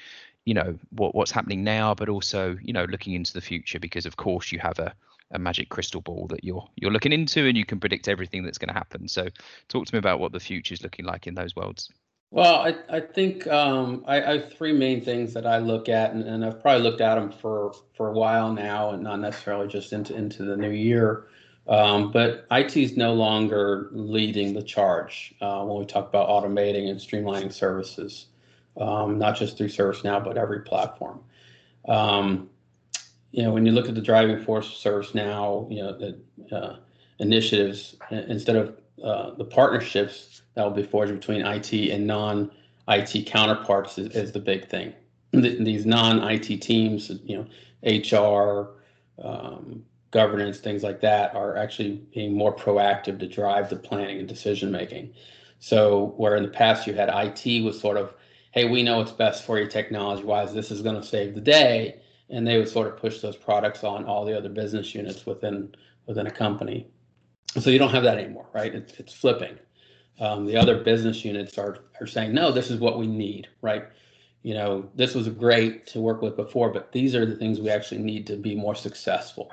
you 0.45 0.53
know, 0.53 0.77
what 0.91 1.15
what's 1.15 1.31
happening 1.31 1.63
now, 1.63 1.93
but 1.93 2.09
also, 2.09 2.57
you 2.61 2.73
know, 2.73 2.85
looking 2.85 3.13
into 3.13 3.33
the 3.33 3.41
future 3.41 3.79
because 3.79 4.05
of 4.05 4.17
course 4.17 4.51
you 4.51 4.59
have 4.59 4.79
a 4.79 4.93
a 5.33 5.39
magic 5.39 5.69
crystal 5.69 6.01
ball 6.01 6.27
that 6.27 6.43
you're 6.43 6.67
you're 6.75 6.91
looking 6.91 7.13
into 7.13 7.47
and 7.47 7.57
you 7.57 7.65
can 7.65 7.79
predict 7.79 8.07
everything 8.07 8.43
that's 8.43 8.57
going 8.57 8.67
to 8.67 8.73
happen. 8.73 9.07
So, 9.07 9.27
talk 9.69 9.85
to 9.85 9.95
me 9.95 9.99
about 9.99 10.19
what 10.19 10.31
the 10.31 10.39
future 10.39 10.73
is 10.73 10.83
looking 10.83 11.05
like 11.05 11.27
in 11.27 11.35
those 11.35 11.55
worlds. 11.55 11.89
Well, 12.31 12.55
I, 12.55 12.75
I 12.89 13.01
think 13.01 13.45
um, 13.47 14.05
I, 14.07 14.21
I, 14.23 14.37
have 14.37 14.53
three 14.53 14.71
main 14.71 15.03
things 15.03 15.33
that 15.33 15.45
I 15.45 15.57
look 15.57 15.89
at, 15.89 16.13
and, 16.13 16.23
and 16.23 16.45
I've 16.45 16.61
probably 16.61 16.81
looked 16.81 17.01
at 17.01 17.15
them 17.15 17.29
for, 17.29 17.73
for 17.93 18.07
a 18.07 18.13
while 18.13 18.53
now, 18.53 18.91
and 18.91 19.03
not 19.03 19.19
necessarily 19.19 19.67
just 19.67 19.91
into 19.91 20.15
into 20.15 20.43
the 20.43 20.55
new 20.55 20.69
year. 20.69 21.25
Um, 21.67 22.11
but 22.11 22.47
IT 22.51 22.75
is 22.75 22.97
no 22.97 23.13
longer 23.13 23.89
leading 23.91 24.53
the 24.53 24.63
charge 24.63 25.35
uh, 25.41 25.63
when 25.63 25.79
we 25.79 25.85
talk 25.85 26.09
about 26.09 26.27
automating 26.27 26.89
and 26.89 26.99
streamlining 26.99 27.53
services, 27.53 28.27
um, 28.77 29.19
not 29.19 29.37
just 29.37 29.57
through 29.57 29.67
ServiceNow, 29.67 30.23
but 30.23 30.37
every 30.37 30.61
platform. 30.61 31.19
Um, 31.87 32.49
you 33.31 33.43
know, 33.43 33.51
when 33.51 33.65
you 33.65 33.71
look 33.71 33.87
at 33.87 33.95
the 33.95 34.01
driving 34.01 34.43
force 34.43 34.67
of 34.67 34.93
ServiceNow, 34.93 35.71
you 35.71 35.83
know, 35.83 35.97
the 35.97 36.55
uh, 36.55 36.75
initiatives, 37.19 37.95
instead 38.09 38.55
of 38.55 38.77
uh, 39.03 39.35
the 39.35 39.45
partnerships 39.45 40.41
that 40.55 40.63
will 40.63 40.71
be 40.71 40.83
forged 40.83 41.13
between 41.13 41.45
IT 41.45 41.73
and 41.73 42.05
non-IT 42.05 43.25
counterparts 43.25 43.97
is, 43.97 44.09
is 44.15 44.31
the 44.31 44.39
big 44.39 44.67
thing. 44.67 44.93
these 45.31 45.85
non-IT 45.85 46.61
teams, 46.61 47.11
you 47.23 47.37
know, 47.37 47.47
HR, 47.83 48.73
um, 49.23 49.83
governance, 50.11 50.59
things 50.59 50.83
like 50.83 51.01
that, 51.01 51.33
are 51.35 51.55
actually 51.57 52.01
being 52.13 52.37
more 52.37 52.55
proactive 52.55 53.19
to 53.19 53.27
drive 53.27 53.69
the 53.69 53.75
planning 53.77 54.19
and 54.19 54.27
decision 54.27 54.71
making. 54.71 55.13
So 55.59 56.13
where 56.17 56.35
in 56.35 56.43
the 56.43 56.49
past 56.49 56.87
you 56.87 56.93
had 56.93 57.09
IT 57.09 57.63
was 57.63 57.79
sort 57.79 57.97
of, 57.97 58.13
hey, 58.51 58.69
we 58.69 58.83
know 58.83 58.97
what's 58.97 59.11
best 59.11 59.45
for 59.45 59.59
you 59.59 59.67
technology 59.67 60.23
wise, 60.23 60.53
this 60.53 60.71
is 60.71 60.81
going 60.81 60.95
to 60.95 61.03
save 61.03 61.33
the 61.33 61.41
day, 61.41 62.01
and 62.29 62.45
they 62.45 62.57
would 62.57 62.67
sort 62.67 62.87
of 62.87 62.97
push 62.97 63.21
those 63.21 63.35
products 63.35 63.83
on 63.83 64.05
all 64.05 64.25
the 64.25 64.37
other 64.37 64.49
business 64.49 64.93
units 64.93 65.25
within 65.25 65.73
within 66.07 66.27
a 66.27 66.31
company. 66.31 66.87
So 67.59 67.69
you 67.69 67.79
don't 67.79 67.91
have 67.91 68.03
that 68.03 68.17
anymore, 68.17 68.47
right? 68.53 68.73
It's, 68.73 68.93
it's 68.93 69.13
flipping. 69.13 69.57
Um, 70.19 70.45
the 70.45 70.57
other 70.57 70.83
business 70.83 71.23
units 71.23 71.57
are 71.57 71.79
are 71.99 72.07
saying, 72.07 72.33
no, 72.33 72.51
this 72.51 72.69
is 72.69 72.79
what 72.79 72.97
we 72.97 73.07
need, 73.07 73.47
right? 73.61 73.85
You 74.43 74.55
know, 74.55 74.89
this 74.95 75.13
was 75.13 75.29
great 75.29 75.85
to 75.87 75.99
work 75.99 76.21
with 76.21 76.35
before, 76.35 76.69
but 76.69 76.91
these 76.91 77.15
are 77.15 77.25
the 77.25 77.35
things 77.35 77.59
we 77.59 77.69
actually 77.69 78.01
need 78.01 78.25
to 78.27 78.35
be 78.35 78.55
more 78.55 78.75
successful. 78.75 79.51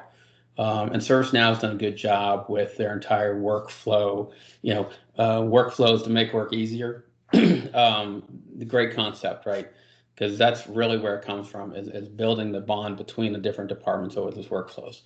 Um, 0.59 0.91
and 0.93 1.01
ServiceNow 1.01 1.51
has 1.51 1.61
done 1.61 1.73
a 1.73 1.79
good 1.79 1.97
job 1.97 2.47
with 2.49 2.77
their 2.77 2.93
entire 2.93 3.41
workflow, 3.41 4.33
you 4.63 4.75
know, 4.75 4.91
uh, 5.17 5.41
workflows 5.41 6.03
to 6.05 6.11
make 6.11 6.33
work 6.33 6.53
easier. 6.53 7.05
um, 7.75 8.25
the 8.57 8.65
great 8.65 8.95
concept, 8.95 9.47
right? 9.47 9.71
Because 10.15 10.37
that's 10.37 10.67
really 10.67 10.99
where 10.99 11.17
it 11.17 11.25
comes 11.25 11.49
from 11.49 11.75
is, 11.77 11.87
is 11.89 12.09
building 12.09 12.51
the 12.51 12.61
bond 12.61 12.97
between 12.97 13.33
the 13.33 13.39
different 13.39 13.69
departments 13.69 14.17
over 14.17 14.33
those 14.33 14.49
workflows. 14.49 15.03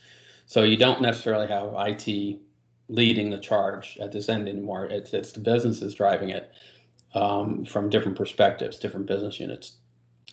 So 0.46 0.62
you 0.62 0.78
don't 0.78 1.02
necessarily 1.02 1.48
have 1.48 1.74
IT 1.76 2.38
leading 2.88 3.28
the 3.30 3.38
charge 3.38 3.98
at 4.00 4.10
this 4.10 4.30
end 4.30 4.48
anymore. 4.48 4.86
It's, 4.86 5.12
it's 5.12 5.32
the 5.32 5.40
businesses 5.40 5.94
driving 5.94 6.30
it 6.30 6.50
um, 7.14 7.66
from 7.66 7.90
different 7.90 8.16
perspectives, 8.16 8.78
different 8.78 9.06
business 9.06 9.38
units. 9.38 9.72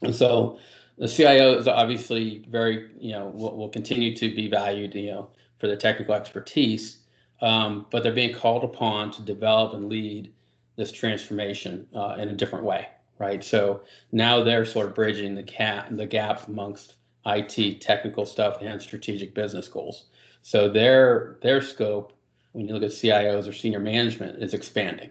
And 0.02 0.16
so 0.16 0.60
the 1.00 1.08
CIO 1.08 1.58
is 1.58 1.68
obviously 1.68 2.46
very, 2.50 2.90
you 3.00 3.14
know, 3.14 3.28
will, 3.28 3.56
will 3.56 3.70
continue 3.70 4.16
to 4.18 4.36
be 4.36 4.50
valued, 4.50 4.94
you 4.94 5.12
know, 5.12 5.30
for 5.58 5.68
their 5.68 5.78
technical 5.78 6.14
expertise, 6.14 6.98
um, 7.42 7.86
but 7.90 8.04
they're 8.04 8.14
being 8.14 8.36
called 8.36 8.64
upon 8.64 9.12
to 9.12 9.22
develop 9.22 9.74
and 9.74 9.90
lead 9.90 10.34
this 10.76 10.92
transformation 10.92 11.88
uh, 11.96 12.16
in 12.20 12.30
a 12.30 12.34
different 12.34 12.66
way, 12.66 12.88
right? 13.18 13.44
So 13.44 13.82
now 14.12 14.44
they're 14.44 14.66
sort 14.66 14.88
of 14.88 14.96
bridging 14.96 15.36
the 15.36 15.44
gap, 15.44 15.88
the 15.90 16.06
gap 16.06 16.48
amongst 16.48 16.96
IT 17.26 17.82
technical 17.82 18.26
stuff 18.26 18.62
and 18.62 18.82
strategic 18.82 19.34
business 19.34 19.68
goals. 19.68 20.06
So 20.42 20.70
their 20.70 21.38
their 21.42 21.62
scope, 21.62 22.14
when 22.54 22.68
you 22.68 22.74
look 22.74 22.84
at 22.84 22.92
CIOs 22.92 23.48
or 23.48 23.54
senior 23.54 23.80
management, 23.80 24.42
is 24.42 24.54
expanding, 24.54 25.10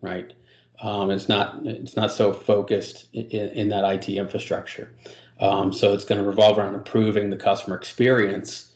right? 0.00 0.32
Um, 0.80 1.10
it's 1.10 1.28
not 1.28 1.60
it's 1.64 1.96
not 1.96 2.12
so 2.12 2.32
focused 2.32 3.08
in, 3.12 3.26
in 3.50 3.68
that 3.70 3.84
IT 3.84 4.08
infrastructure. 4.08 4.94
Um, 5.40 5.72
so 5.72 5.92
it's 5.92 6.04
going 6.04 6.20
to 6.20 6.26
revolve 6.26 6.58
around 6.58 6.74
improving 6.74 7.30
the 7.30 7.36
customer 7.36 7.76
experience 7.76 8.72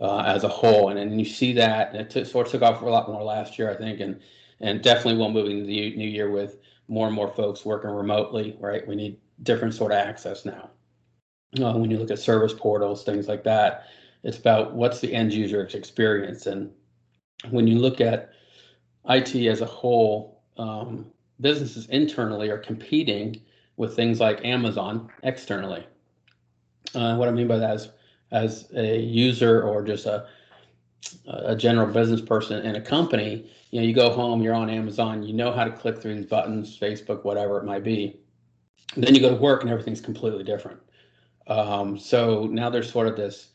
uh, 0.00 0.20
as 0.20 0.44
a 0.44 0.48
whole. 0.48 0.88
And 0.88 0.98
then 0.98 1.18
you 1.18 1.24
see 1.24 1.52
that, 1.54 1.94
and 1.94 2.16
it 2.16 2.26
sort 2.26 2.46
of 2.46 2.52
took 2.52 2.62
off 2.62 2.82
a 2.82 2.86
lot 2.86 3.08
more 3.10 3.22
last 3.22 3.58
year, 3.58 3.70
I 3.70 3.76
think, 3.76 4.00
and 4.00 4.20
and 4.60 4.82
definitely 4.82 5.18
will 5.18 5.30
moving 5.30 5.58
into 5.58 5.66
the 5.66 5.94
new 5.96 6.08
year 6.08 6.30
with 6.30 6.56
more 6.88 7.06
and 7.06 7.14
more 7.14 7.28
folks 7.28 7.64
working 7.64 7.90
remotely. 7.90 8.56
Right, 8.58 8.86
we 8.86 8.96
need 8.96 9.18
different 9.42 9.74
sort 9.74 9.92
of 9.92 9.98
access 9.98 10.44
now. 10.44 10.70
Uh, 11.60 11.74
when 11.74 11.90
you 11.90 11.98
look 11.98 12.10
at 12.10 12.18
service 12.18 12.54
portals, 12.56 13.04
things 13.04 13.28
like 13.28 13.44
that, 13.44 13.84
it's 14.22 14.38
about 14.38 14.74
what's 14.74 15.00
the 15.00 15.12
end 15.12 15.32
user 15.32 15.62
experience. 15.64 16.46
And 16.46 16.70
when 17.50 17.66
you 17.66 17.78
look 17.78 18.00
at 18.00 18.30
IT 19.08 19.34
as 19.46 19.60
a 19.60 19.66
whole, 19.66 20.42
um, 20.56 21.06
businesses 21.40 21.86
internally 21.86 22.50
are 22.50 22.58
competing 22.58 23.40
with 23.76 23.94
things 23.94 24.20
like 24.20 24.44
Amazon 24.44 25.10
externally. 25.22 25.86
Uh, 26.96 27.16
what 27.16 27.28
I 27.28 27.32
mean 27.32 27.46
by 27.46 27.58
that 27.58 27.76
is, 27.76 27.88
as 28.32 28.68
a 28.74 28.98
user 28.98 29.62
or 29.62 29.82
just 29.82 30.06
a 30.06 30.26
a 31.28 31.54
general 31.54 31.86
business 31.86 32.20
person 32.20 32.64
in 32.64 32.74
a 32.74 32.80
company, 32.80 33.48
you 33.70 33.80
know, 33.80 33.86
you 33.86 33.94
go 33.94 34.10
home, 34.10 34.42
you're 34.42 34.54
on 34.54 34.70
Amazon, 34.70 35.22
you 35.22 35.34
know 35.34 35.52
how 35.52 35.62
to 35.62 35.70
click 35.70 36.00
through 36.00 36.14
these 36.16 36.26
buttons, 36.26 36.76
Facebook, 36.76 37.22
whatever 37.22 37.58
it 37.58 37.64
might 37.64 37.84
be. 37.84 38.18
Then 38.96 39.14
you 39.14 39.20
go 39.20 39.30
to 39.30 39.36
work 39.36 39.62
and 39.62 39.70
everything's 39.70 40.00
completely 40.00 40.42
different. 40.42 40.80
Um, 41.46 41.98
so 41.98 42.46
now 42.50 42.70
there's 42.70 42.90
sort 42.90 43.06
of 43.06 43.16
this 43.16 43.48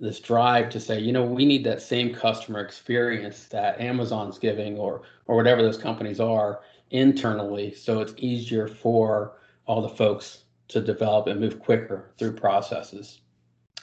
this 0.00 0.20
drive 0.20 0.70
to 0.70 0.80
say, 0.80 0.98
you 0.98 1.12
know, 1.12 1.22
we 1.22 1.44
need 1.44 1.62
that 1.64 1.82
same 1.82 2.14
customer 2.14 2.60
experience 2.60 3.44
that 3.48 3.78
Amazon's 3.78 4.38
giving 4.38 4.78
or 4.78 5.02
or 5.26 5.36
whatever 5.36 5.62
those 5.62 5.76
companies 5.76 6.18
are 6.18 6.60
internally, 6.90 7.74
so 7.74 8.00
it's 8.00 8.14
easier 8.16 8.66
for 8.66 9.36
all 9.66 9.82
the 9.82 9.88
folks 9.88 10.45
to 10.68 10.80
develop 10.80 11.26
and 11.26 11.40
move 11.40 11.60
quicker 11.60 12.10
through 12.18 12.32
processes 12.32 13.20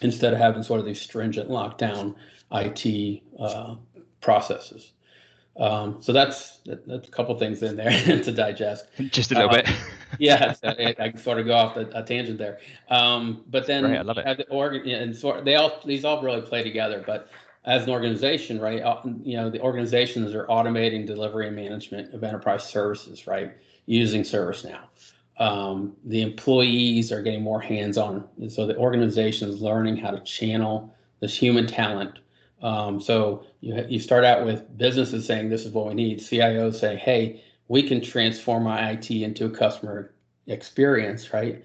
instead 0.02 0.34
of 0.34 0.40
having 0.40 0.63
sort 0.63 0.80
of 0.80 0.86
these 0.86 1.02
stringent 1.02 1.50
lockdown 1.50 2.16
IT 2.52 3.24
uh, 3.40 3.75
processes. 4.22 4.94
Um, 5.56 5.98
so 6.02 6.12
that's 6.13 6.60
that's 6.66 7.08
a 7.08 7.12
couple 7.12 7.38
things 7.38 7.62
in 7.62 7.75
there 7.75 7.92
to 8.24 8.32
digest. 8.32 8.86
Just 9.10 9.32
a 9.32 9.36
little 9.36 9.52
uh, 9.52 9.62
bit. 9.62 9.70
yeah, 10.20 10.56
I, 10.63 10.96
I 11.00 11.13
sort 11.13 11.40
of 11.40 11.46
go 11.46 11.54
off 11.54 11.78
a, 11.78 11.88
a 11.94 12.04
tangent 12.04 12.40
there. 12.40 12.60
Um, 12.90 13.44
but 13.48 13.68
then 13.68 13.84
right, 13.84 14.00
I 14.00 14.02
love 14.02 14.18
it. 14.18 14.38
The 14.38 14.50
org- 14.50 14.88
and 14.88 15.16
so 15.16 15.42
they 15.44 15.56
all 15.56 15.80
these 15.86 16.06
all 16.06 16.24
really 16.24 16.42
play 16.42 16.63
together. 16.63 17.04
But 17.06 17.30
as 17.66 17.84
an 17.84 17.92
organization, 17.92 18.60
right, 18.60 18.82
uh, 18.82 19.02
you 19.24 19.38
know, 19.38 19.50
the 19.50 19.62
organizations 19.62 20.34
are 20.34 20.46
automating 20.48 21.06
delivery 21.06 21.48
and 21.48 21.56
management 21.56 22.13
of 22.13 22.24
enterprise 22.24 22.68
services, 22.68 23.28
right, 23.28 23.54
using 23.86 24.24
ServiceNow. 24.24 24.80
Um, 25.40 25.96
the 26.06 26.22
employees 26.22 27.12
are 27.12 27.22
getting 27.22 27.42
more 27.42 27.60
hands-on, 27.60 28.28
and 28.40 28.52
so 28.52 28.68
the 28.68 28.78
organization 28.78 29.50
is 29.50 29.62
learning 29.62 29.98
how 29.98 30.12
to 30.12 30.20
channel 30.22 30.94
this 31.20 31.36
human 31.36 31.66
talent 31.66 32.20
um, 32.63 33.02
so 33.02 33.46
you, 33.60 33.86
you 33.90 34.00
start 34.00 34.24
out 34.24 34.46
with 34.46 34.75
businesses 34.78 35.25
saying 35.25 35.50
this 35.50 35.66
is 35.66 35.74
what 35.74 35.86
we 35.86 35.94
need, 35.94 36.20
CIOs 36.20 36.75
say, 36.80 36.96
hey, 36.96 37.44
we 37.68 37.84
can 37.84 38.02
transform 38.02 38.66
our 38.66 38.92
IT 38.92 39.12
into 39.12 39.46
a 39.46 39.50
customer 39.50 40.13
experience, 40.48 41.34
right? 41.34 41.63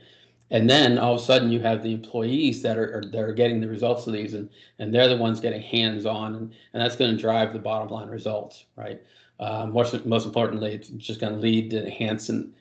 And 0.51 0.69
then 0.69 0.99
all 0.99 1.15
of 1.15 1.21
a 1.21 1.25
sudden 1.25 1.53
you 1.53 1.61
have 1.61 1.83
the 1.83 1.93
employees 1.93 2.63
that 2.63 2.77
are, 2.77 2.99
are 2.99 3.05
that 3.05 3.21
are 3.21 3.33
getting 3.33 3.61
the 3.61 3.69
results 3.69 4.07
of 4.07 4.15
these, 4.15 4.33
and 4.35 4.49
and 4.79 4.95
they're 4.95 5.09
the 5.09 5.17
ones 5.17 5.41
getting 5.41 5.61
hands 5.61 6.07
on, 6.07 6.35
and, 6.35 6.55
and 6.73 6.83
that's 6.83 6.97
going 6.97 7.15
to 7.15 7.21
drive 7.21 7.53
the 7.53 7.59
bottom 7.59 7.89
line 7.89 8.09
results, 8.09 8.65
right? 8.75 9.03
Uh, 9.39 9.67
most 9.67 10.07
most 10.07 10.25
importantly, 10.25 10.73
it's 10.73 10.89
just 10.89 11.21
going 11.21 11.35
to 11.35 11.39
lead 11.39 11.71
to 11.71 11.85
enhance 11.85 12.31
and 12.31 12.55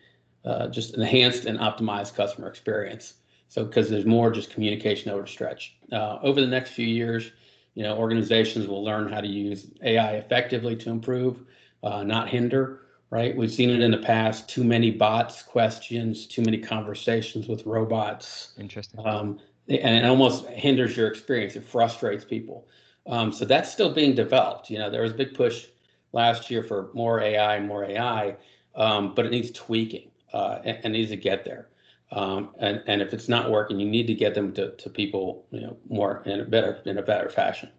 uh, 0.47 0.67
just 0.67 0.95
enhanced 0.95 1.45
and 1.45 1.59
optimized 1.59 2.15
customer 2.15 2.47
experience. 2.47 3.15
So 3.49 3.65
because 3.65 3.89
there's 3.89 4.05
more 4.05 4.31
just 4.31 4.49
communication 4.49 5.11
over 5.11 5.27
stretch. 5.27 5.75
Uh, 5.91 6.19
over 6.21 6.39
the 6.39 6.47
next 6.47 6.71
few 6.71 6.87
years, 6.87 7.31
you 7.75 7.83
know, 7.83 7.97
organizations 7.97 8.67
will 8.67 8.83
learn 8.83 9.11
how 9.11 9.19
to 9.19 9.27
use 9.27 9.67
AI 9.83 10.13
effectively 10.13 10.75
to 10.77 10.89
improve, 10.89 11.43
uh, 11.83 12.03
not 12.03 12.29
hinder. 12.29 12.81
Right? 13.09 13.35
We've 13.35 13.51
seen 13.51 13.69
it 13.69 13.81
in 13.81 13.91
the 13.91 13.97
past. 13.97 14.49
Too 14.49 14.63
many 14.65 14.91
bots 14.91 15.41
questions, 15.41 16.27
too 16.27 16.41
many 16.41 16.57
conversations 16.57 17.47
with 17.47 17.65
robots. 17.65 18.53
Interesting. 18.57 19.05
Um, 19.05 19.39
and 19.69 19.95
it 19.95 20.05
almost 20.05 20.45
hinders 20.47 20.95
your 20.95 21.07
experience. 21.07 21.55
It 21.55 21.63
frustrates 21.63 22.25
people. 22.25 22.67
Um, 23.05 23.31
so 23.31 23.45
that's 23.45 23.71
still 23.71 23.93
being 23.93 24.13
developed. 24.13 24.69
You 24.69 24.79
know, 24.79 24.89
there 24.89 25.03
was 25.03 25.11
a 25.11 25.15
big 25.15 25.33
push 25.33 25.67
last 26.11 26.51
year 26.51 26.63
for 26.63 26.89
more 26.93 27.21
AI, 27.21 27.61
more 27.61 27.85
AI, 27.85 28.35
um, 28.75 29.13
but 29.15 29.25
it 29.25 29.31
needs 29.31 29.51
tweaking 29.51 30.09
uh, 30.37 30.61
and, 30.63 30.77
and 30.83 30.93
needs 30.93 31.09
to 31.09 31.17
get 31.17 31.43
there. 31.43 31.67
Um, 32.11 32.51
and, 32.59 32.83
and 32.85 33.01
if 33.01 33.11
it's 33.13 33.27
not 33.27 33.49
working, 33.51 33.79
you 33.79 33.89
need 33.89 34.07
to 34.07 34.13
get 34.13 34.35
them 34.35 34.53
to, 34.53 34.75
to 34.75 34.89
people, 34.89 35.45
you 35.51 35.61
know, 35.61 35.77
more 35.89 36.21
in 36.25 36.39
a 36.39 36.45
better 36.45 36.79
in 36.85 36.99
a 36.99 37.01
better 37.01 37.29
fashion. 37.29 37.69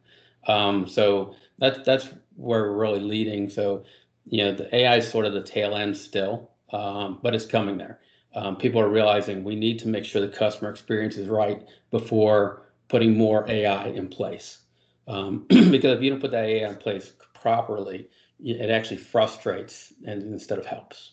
Um, 0.49 0.89
so 0.89 1.35
that's 1.59 1.79
that's 1.87 2.09
where 2.37 2.65
we're 2.65 2.77
really 2.77 3.01
leading. 3.01 3.49
So, 3.49 3.85
you 4.27 4.45
know, 4.45 4.53
the 4.53 4.75
AI 4.75 4.97
is 4.97 5.09
sort 5.09 5.25
of 5.25 5.33
the 5.35 5.43
tail 5.43 5.77
end 5.77 5.97
still, 5.97 6.51
um, 6.73 7.21
but 7.23 7.35
it's 7.35 7.47
coming 7.47 7.79
there. 7.79 8.01
Um, 8.35 8.57
people 8.57 8.81
are 8.81 8.91
realizing 8.91 9.45
we 9.45 9.57
need 9.57 9.79
to 9.81 9.89
make 9.89 10.05
sure 10.05 10.21
the 10.21 10.29
customer 10.29 10.71
experience 10.71 11.17
is 11.17 11.29
right 11.29 11.65
before 11.91 12.67
putting 12.89 13.17
more 13.17 13.49
AI 13.49 13.87
in 13.87 14.09
place. 14.09 14.59
Um, 15.07 15.47
because 15.49 15.97
if 15.97 16.03
you 16.03 16.11
don't 16.11 16.21
put 16.21 16.33
that 16.33 16.45
AI 16.45 16.69
in 16.69 16.77
place 16.77 17.13
properly, 17.35 18.09
it 18.41 18.71
actually 18.71 18.99
frustrates 18.99 19.93
and 20.05 20.23
instead 20.23 20.59
of 20.59 20.67
helps. 20.67 21.13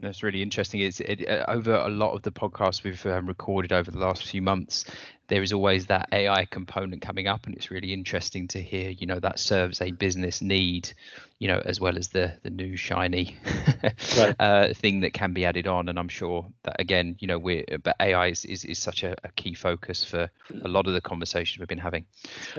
That's 0.00 0.22
really 0.22 0.42
interesting. 0.42 0.80
It's 0.80 1.00
it, 1.00 1.26
uh, 1.26 1.46
over 1.48 1.74
a 1.74 1.88
lot 1.88 2.12
of 2.12 2.22
the 2.22 2.30
podcasts 2.30 2.82
we've 2.82 3.04
um, 3.06 3.26
recorded 3.26 3.72
over 3.72 3.90
the 3.90 3.98
last 3.98 4.26
few 4.26 4.42
months. 4.42 4.84
There 5.28 5.42
is 5.42 5.52
always 5.52 5.86
that 5.86 6.08
AI 6.12 6.44
component 6.44 7.00
coming 7.00 7.26
up, 7.26 7.46
and 7.46 7.54
it's 7.54 7.70
really 7.70 7.94
interesting 7.94 8.46
to 8.48 8.62
hear. 8.62 8.90
You 8.90 9.06
know 9.06 9.18
that 9.20 9.38
serves 9.38 9.80
a 9.80 9.90
business 9.92 10.42
need, 10.42 10.92
you 11.38 11.48
know, 11.48 11.62
as 11.64 11.80
well 11.80 11.96
as 11.96 12.08
the 12.08 12.34
the 12.42 12.50
new 12.50 12.76
shiny 12.76 13.38
right. 14.18 14.36
uh, 14.38 14.74
thing 14.74 15.00
that 15.00 15.14
can 15.14 15.32
be 15.32 15.46
added 15.46 15.66
on. 15.66 15.88
And 15.88 15.98
I'm 15.98 16.08
sure 16.08 16.46
that 16.64 16.76
again, 16.78 17.16
you 17.18 17.26
know, 17.26 17.38
we're 17.38 17.64
but 17.82 17.96
AI 17.98 18.28
is 18.28 18.44
is, 18.44 18.66
is 18.66 18.78
such 18.78 19.02
a, 19.02 19.16
a 19.24 19.30
key 19.32 19.54
focus 19.54 20.04
for 20.04 20.30
a 20.62 20.68
lot 20.68 20.86
of 20.86 20.92
the 20.92 21.00
conversations 21.00 21.58
we've 21.58 21.68
been 21.68 21.78
having. 21.78 22.04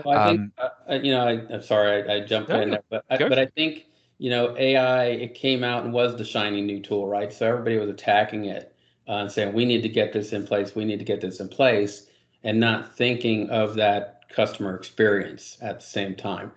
Well, 0.04 0.18
I 0.18 0.24
um, 0.24 0.36
think 0.36 0.70
uh, 0.90 0.94
you 0.94 1.12
know, 1.12 1.24
I, 1.24 1.54
am 1.54 1.62
sorry 1.62 2.02
I, 2.02 2.16
I 2.16 2.20
jumped 2.20 2.50
no, 2.50 2.60
in 2.60 2.70
there, 2.70 2.82
but 2.90 3.04
I, 3.08 3.16
but 3.16 3.38
I 3.38 3.46
think 3.46 3.86
you 4.18 4.30
know, 4.30 4.56
AI, 4.58 5.06
it 5.06 5.34
came 5.34 5.62
out 5.62 5.84
and 5.84 5.92
was 5.92 6.16
the 6.16 6.24
shiny 6.24 6.60
new 6.60 6.80
tool, 6.80 7.06
right? 7.06 7.32
So 7.32 7.46
everybody 7.46 7.78
was 7.78 7.88
attacking 7.88 8.46
it 8.46 8.74
uh, 9.08 9.12
and 9.12 9.32
saying, 9.32 9.54
we 9.54 9.64
need 9.64 9.82
to 9.82 9.88
get 9.88 10.12
this 10.12 10.32
in 10.32 10.46
place, 10.46 10.74
we 10.74 10.84
need 10.84 10.98
to 10.98 11.04
get 11.04 11.20
this 11.20 11.40
in 11.40 11.48
place, 11.48 12.06
and 12.42 12.58
not 12.58 12.96
thinking 12.96 13.48
of 13.50 13.74
that 13.76 14.22
customer 14.28 14.74
experience 14.74 15.56
at 15.62 15.80
the 15.80 15.86
same 15.86 16.14
time. 16.14 16.52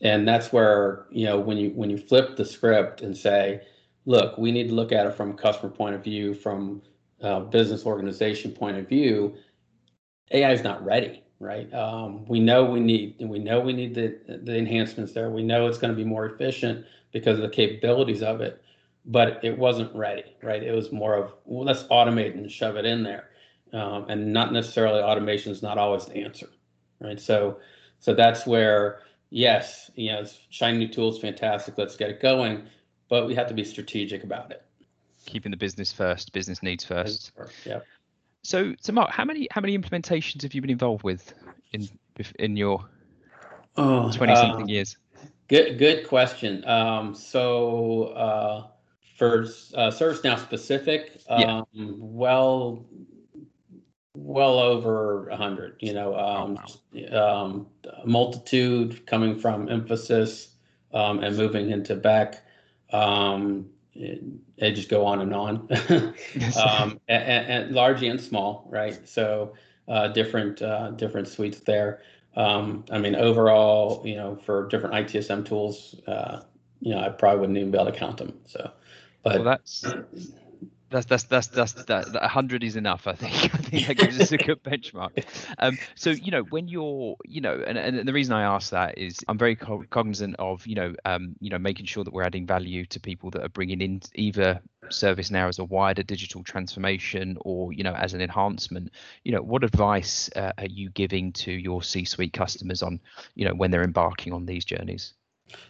And 0.00 0.26
that's 0.26 0.52
where, 0.52 1.06
you 1.10 1.26
know, 1.26 1.38
when 1.38 1.56
you 1.56 1.70
when 1.70 1.88
you 1.90 1.98
flip 1.98 2.36
the 2.36 2.44
script 2.44 3.00
and 3.00 3.16
say, 3.16 3.62
look, 4.06 4.36
we 4.36 4.50
need 4.50 4.68
to 4.68 4.74
look 4.74 4.92
at 4.92 5.06
it 5.06 5.14
from 5.14 5.30
a 5.30 5.34
customer 5.34 5.70
point 5.70 5.94
of 5.94 6.04
view, 6.04 6.34
from 6.34 6.82
a 7.20 7.40
business 7.40 7.86
organization 7.86 8.50
point 8.50 8.76
of 8.76 8.88
view, 8.88 9.34
AI 10.32 10.52
is 10.52 10.62
not 10.62 10.84
ready 10.84 11.23
right? 11.44 11.72
Um, 11.74 12.24
we 12.26 12.40
know 12.40 12.64
we 12.64 12.80
need 12.80 13.16
and 13.20 13.28
we 13.28 13.38
know 13.38 13.60
we 13.60 13.72
need 13.72 13.94
the 13.94 14.18
the 14.42 14.56
enhancements 14.56 15.12
there. 15.12 15.30
We 15.30 15.42
know 15.42 15.66
it's 15.66 15.78
going 15.78 15.92
to 15.92 15.96
be 15.96 16.04
more 16.04 16.26
efficient 16.26 16.86
because 17.12 17.38
of 17.38 17.42
the 17.42 17.50
capabilities 17.50 18.22
of 18.22 18.40
it, 18.40 18.62
but 19.04 19.44
it 19.44 19.56
wasn't 19.56 19.94
ready, 19.94 20.24
right? 20.42 20.62
It 20.62 20.72
was 20.72 20.90
more 20.90 21.14
of 21.14 21.34
well, 21.44 21.64
let's 21.64 21.84
automate 21.84 22.34
and 22.34 22.50
shove 22.50 22.76
it 22.76 22.86
in 22.86 23.02
there, 23.02 23.28
um, 23.72 24.06
and 24.08 24.32
not 24.32 24.52
necessarily 24.52 25.02
automation 25.02 25.52
is 25.52 25.62
not 25.62 25.76
always 25.76 26.06
the 26.06 26.16
answer, 26.16 26.48
right? 27.00 27.20
So 27.20 27.58
so 28.00 28.14
that's 28.14 28.46
where 28.46 29.00
yes, 29.30 29.90
you 29.96 30.12
know, 30.12 30.24
shiny 30.48 30.78
new 30.78 30.88
tools, 30.88 31.20
fantastic. 31.20 31.76
Let's 31.76 31.96
get 31.96 32.08
it 32.08 32.20
going, 32.22 32.66
but 33.08 33.26
we 33.26 33.34
have 33.34 33.48
to 33.48 33.54
be 33.54 33.64
strategic 33.64 34.24
about 34.24 34.50
it. 34.50 34.64
Keeping 35.26 35.50
the 35.50 35.56
business 35.56 35.92
first, 35.92 36.32
business 36.32 36.62
needs 36.62 36.84
first. 36.84 37.32
Yeah. 37.64 37.80
So, 38.44 38.74
so 38.80 38.92
Mark, 38.92 39.10
how 39.10 39.24
many 39.24 39.48
how 39.50 39.60
many 39.60 39.76
implementations 39.76 40.42
have 40.42 40.52
you 40.54 40.60
been 40.60 40.70
involved 40.70 41.02
with 41.02 41.32
in 41.72 41.88
in 42.38 42.56
your 42.56 42.84
oh, 43.76 44.12
twenty 44.12 44.36
something 44.36 44.64
uh, 44.64 44.72
years? 44.72 44.98
Good 45.48 45.78
good 45.78 46.06
question. 46.06 46.62
Um, 46.68 47.14
so 47.14 48.04
uh, 48.08 48.66
for 49.16 49.44
uh, 49.74 49.90
ServiceNow 49.90 50.38
specific, 50.38 51.22
um, 51.28 51.40
yeah. 51.40 51.62
well 51.72 52.84
well 54.14 54.58
over 54.58 55.28
a 55.30 55.36
hundred. 55.36 55.76
You 55.80 55.94
know, 55.94 56.14
um, 56.14 56.58
oh, 56.68 56.78
wow. 56.92 57.44
um, 57.44 57.66
multitude 58.04 59.06
coming 59.06 59.38
from 59.38 59.68
Mphasis 59.68 60.48
um, 60.92 61.20
and 61.20 61.34
moving 61.34 61.70
into 61.70 61.94
Beck. 61.94 62.44
Um, 62.92 63.70
they 64.58 64.72
just 64.72 64.88
go 64.88 65.04
on 65.04 65.20
and 65.20 65.34
on, 65.34 65.68
um, 66.60 67.00
and, 67.08 67.46
and, 67.48 67.74
large 67.74 68.02
and 68.02 68.20
small, 68.20 68.66
right? 68.70 68.98
So 69.08 69.54
uh, 69.88 70.08
different 70.08 70.62
uh, 70.62 70.92
different 70.92 71.28
suites 71.28 71.60
there. 71.60 72.02
Um, 72.36 72.84
I 72.90 72.98
mean, 72.98 73.14
overall, 73.14 74.02
you 74.04 74.16
know, 74.16 74.36
for 74.44 74.68
different 74.68 74.94
ITSM 74.94 75.46
tools, 75.46 75.94
uh, 76.06 76.40
you 76.80 76.94
know, 76.94 77.00
I 77.00 77.08
probably 77.08 77.40
wouldn't 77.40 77.58
even 77.58 77.70
be 77.70 77.78
able 77.78 77.90
to 77.92 77.98
count 77.98 78.18
them. 78.18 78.34
So, 78.46 78.70
but 79.22 79.36
well, 79.36 79.44
that's 79.44 79.84
that's 80.94 81.06
that's 81.06 81.24
that's 81.24 81.48
that's 81.48 81.72
that, 81.84 82.12
that 82.12 82.22
100 82.22 82.64
is 82.64 82.76
enough 82.76 83.06
i 83.06 83.14
think. 83.14 83.34
I 83.54 83.58
think 83.58 83.86
that 83.86 83.98
gives 83.98 84.18
us 84.20 84.32
a 84.32 84.38
good 84.38 84.62
benchmark. 84.64 85.24
Um 85.58 85.78
so 85.94 86.10
you 86.10 86.30
know 86.30 86.42
when 86.42 86.68
you're 86.68 87.16
you 87.24 87.40
know 87.40 87.62
and, 87.66 87.78
and 87.78 88.08
the 88.08 88.12
reason 88.12 88.34
i 88.34 88.42
ask 88.42 88.70
that 88.70 88.98
is 88.98 89.24
i'm 89.28 89.38
very 89.38 89.56
co- 89.56 89.84
cognizant 89.90 90.36
of 90.38 90.66
you 90.66 90.74
know 90.74 90.94
um 91.04 91.34
you 91.40 91.50
know 91.50 91.58
making 91.58 91.86
sure 91.86 92.04
that 92.04 92.12
we're 92.12 92.22
adding 92.22 92.46
value 92.46 92.86
to 92.86 93.00
people 93.00 93.30
that 93.30 93.42
are 93.44 93.48
bringing 93.48 93.80
in 93.80 94.00
either 94.14 94.60
ServiceNow 94.90 95.48
as 95.48 95.58
a 95.58 95.64
wider 95.64 96.02
digital 96.02 96.42
transformation 96.44 97.36
or 97.40 97.72
you 97.72 97.82
know 97.82 97.94
as 97.94 98.14
an 98.14 98.20
enhancement. 98.20 98.90
You 99.24 99.32
know 99.32 99.42
what 99.42 99.64
advice 99.64 100.30
uh, 100.36 100.52
are 100.58 100.66
you 100.66 100.90
giving 100.90 101.32
to 101.34 101.52
your 101.52 101.82
c 101.82 102.04
suite 102.04 102.32
customers 102.32 102.82
on 102.82 103.00
you 103.34 103.46
know 103.46 103.54
when 103.54 103.70
they're 103.70 103.82
embarking 103.82 104.32
on 104.32 104.46
these 104.46 104.64
journeys 104.64 105.14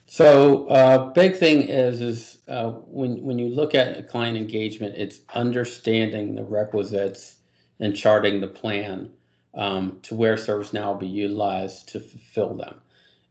so 0.06 0.68
uh, 0.68 1.10
big 1.12 1.36
thing 1.36 1.62
is 1.62 2.00
is 2.00 2.38
uh, 2.46 2.70
when 2.70 3.22
when 3.24 3.38
you 3.38 3.48
look 3.48 3.74
at 3.74 4.08
client 4.08 4.36
engagement, 4.36 4.94
it's 4.96 5.20
understanding 5.34 6.34
the 6.34 6.44
requisites 6.44 7.36
and 7.80 7.96
charting 7.96 8.40
the 8.40 8.46
plan 8.46 9.10
um, 9.54 9.98
to 10.02 10.14
where 10.14 10.36
ServiceNow 10.36 10.86
will 10.86 10.94
be 10.94 11.06
utilized 11.08 11.88
to 11.88 12.00
fulfill 12.00 12.54
them. 12.54 12.80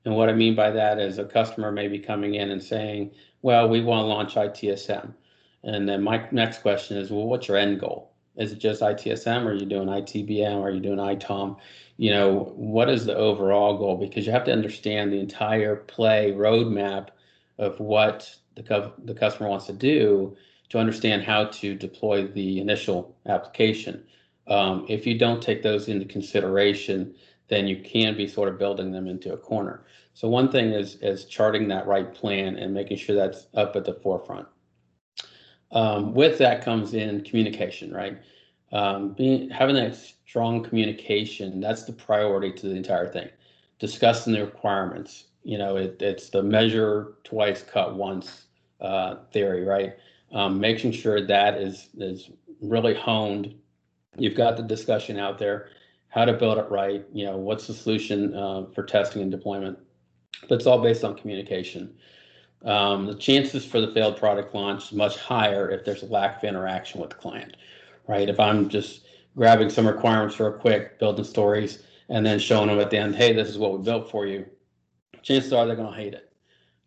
And 0.05 0.15
what 0.15 0.29
I 0.29 0.33
mean 0.33 0.55
by 0.55 0.71
that 0.71 0.99
is 0.99 1.19
a 1.19 1.25
customer 1.25 1.71
may 1.71 1.87
be 1.87 1.99
coming 1.99 2.35
in 2.35 2.51
and 2.51 2.61
saying, 2.61 3.11
"Well, 3.41 3.69
we 3.69 3.81
want 3.81 4.03
to 4.03 4.07
launch 4.07 4.35
ITSM," 4.35 5.13
and 5.63 5.87
then 5.87 6.03
my 6.03 6.27
next 6.31 6.61
question 6.63 6.97
is, 6.97 7.11
"Well, 7.11 7.27
what's 7.27 7.47
your 7.47 7.57
end 7.57 7.79
goal? 7.79 8.11
Is 8.35 8.51
it 8.51 8.59
just 8.59 8.81
ITSM? 8.81 9.45
Or 9.45 9.51
are 9.51 9.53
you 9.53 9.65
doing 9.65 9.87
ITBM? 9.87 10.57
Or 10.57 10.67
are 10.67 10.71
you 10.71 10.81
doing 10.81 10.99
ITOM?" 10.99 11.55
You 11.97 12.11
know, 12.11 12.53
what 12.55 12.89
is 12.89 13.05
the 13.05 13.15
overall 13.15 13.77
goal? 13.77 13.97
Because 13.97 14.25
you 14.25 14.31
have 14.31 14.45
to 14.45 14.51
understand 14.51 15.11
the 15.11 15.19
entire 15.19 15.75
play 15.75 16.31
roadmap 16.31 17.09
of 17.57 17.79
what 17.79 18.35
the, 18.55 18.91
the 19.03 19.13
customer 19.13 19.49
wants 19.49 19.67
to 19.67 19.73
do 19.73 20.35
to 20.69 20.79
understand 20.79 21.23
how 21.23 21.45
to 21.45 21.75
deploy 21.75 22.25
the 22.27 22.59
initial 22.59 23.15
application. 23.27 24.03
Um, 24.47 24.85
if 24.89 25.05
you 25.05 25.17
don't 25.17 25.41
take 25.41 25.61
those 25.61 25.87
into 25.87 26.05
consideration, 26.05 27.15
then 27.47 27.67
you 27.67 27.81
can 27.81 28.17
be 28.17 28.27
sort 28.27 28.49
of 28.49 28.57
building 28.57 28.91
them 28.91 29.07
into 29.07 29.33
a 29.33 29.37
corner. 29.37 29.85
So 30.13 30.27
one 30.27 30.51
thing 30.51 30.71
is 30.71 30.95
is 31.01 31.25
charting 31.25 31.67
that 31.69 31.87
right 31.87 32.13
plan 32.13 32.57
and 32.57 32.73
making 32.73 32.97
sure 32.97 33.15
that's 33.15 33.47
up 33.53 33.75
at 33.75 33.85
the 33.85 33.93
forefront. 33.93 34.47
Um, 35.71 36.13
with 36.13 36.37
that 36.37 36.63
comes 36.63 36.93
in 36.93 37.23
communication, 37.23 37.91
right? 37.91 38.19
Um, 38.73 39.09
being 39.09 39.51
having 39.51 39.75
that 39.75 39.95
strong 39.95 40.63
communication 40.63 41.61
that's 41.61 41.83
the 41.83 41.93
priority 41.93 42.51
to 42.53 42.67
the 42.67 42.75
entire 42.75 43.07
thing. 43.07 43.29
Discussing 43.77 44.33
the 44.33 44.41
requirements 44.41 45.25
you 45.43 45.59
know 45.59 45.77
it, 45.77 46.01
it's 46.01 46.29
the 46.29 46.41
measure 46.41 47.13
twice 47.23 47.61
cut 47.61 47.95
once 47.95 48.45
uh, 48.81 49.17
theory 49.31 49.63
right? 49.63 49.93
Um, 50.33 50.59
making 50.59 50.91
sure 50.91 51.25
that 51.25 51.59
is 51.59 51.89
is 51.99 52.31
really 52.61 52.95
honed. 52.95 53.53
You've 54.17 54.35
got 54.35 54.57
the 54.57 54.63
discussion 54.63 55.19
out 55.19 55.37
there 55.37 55.69
how 56.09 56.25
to 56.25 56.33
build 56.33 56.57
it 56.57 56.69
right 56.71 57.05
you 57.13 57.25
know 57.25 57.37
what's 57.37 57.67
the 57.67 57.73
solution 57.73 58.35
uh, 58.35 58.65
for 58.73 58.83
testing 58.83 59.21
and 59.21 59.29
deployment. 59.29 59.77
But 60.49 60.55
it's 60.55 60.65
all 60.65 60.81
based 60.81 61.03
on 61.03 61.15
communication. 61.15 61.93
Um, 62.65 63.05
the 63.05 63.15
chances 63.15 63.65
for 63.65 63.79
the 63.79 63.93
failed 63.93 64.17
product 64.17 64.55
launch 64.55 64.85
is 64.85 64.93
much 64.93 65.17
higher 65.17 65.69
if 65.69 65.85
there's 65.85 66.01
a 66.01 66.07
lack 66.07 66.37
of 66.37 66.43
interaction 66.45 66.99
with 67.01 67.11
the 67.11 67.17
client 67.17 67.55
right 68.07 68.29
if 68.29 68.39
i'm 68.39 68.69
just 68.69 69.03
grabbing 69.35 69.69
some 69.69 69.87
requirements 69.87 70.39
real 70.39 70.51
quick, 70.51 70.99
building 70.99 71.25
stories, 71.25 71.83
and 72.09 72.25
then 72.25 72.39
showing 72.39 72.67
them 72.67 72.79
at 72.79 72.89
the 72.89 72.97
end, 72.97 73.15
hey, 73.15 73.33
this 73.33 73.49
is 73.49 73.57
what 73.57 73.77
we 73.77 73.83
built 73.83 74.09
for 74.09 74.25
you. 74.25 74.45
Chances 75.21 75.53
are 75.53 75.65
they're 75.65 75.75
going 75.75 75.91
to 75.91 75.99
hate 75.99 76.13
it. 76.13 76.31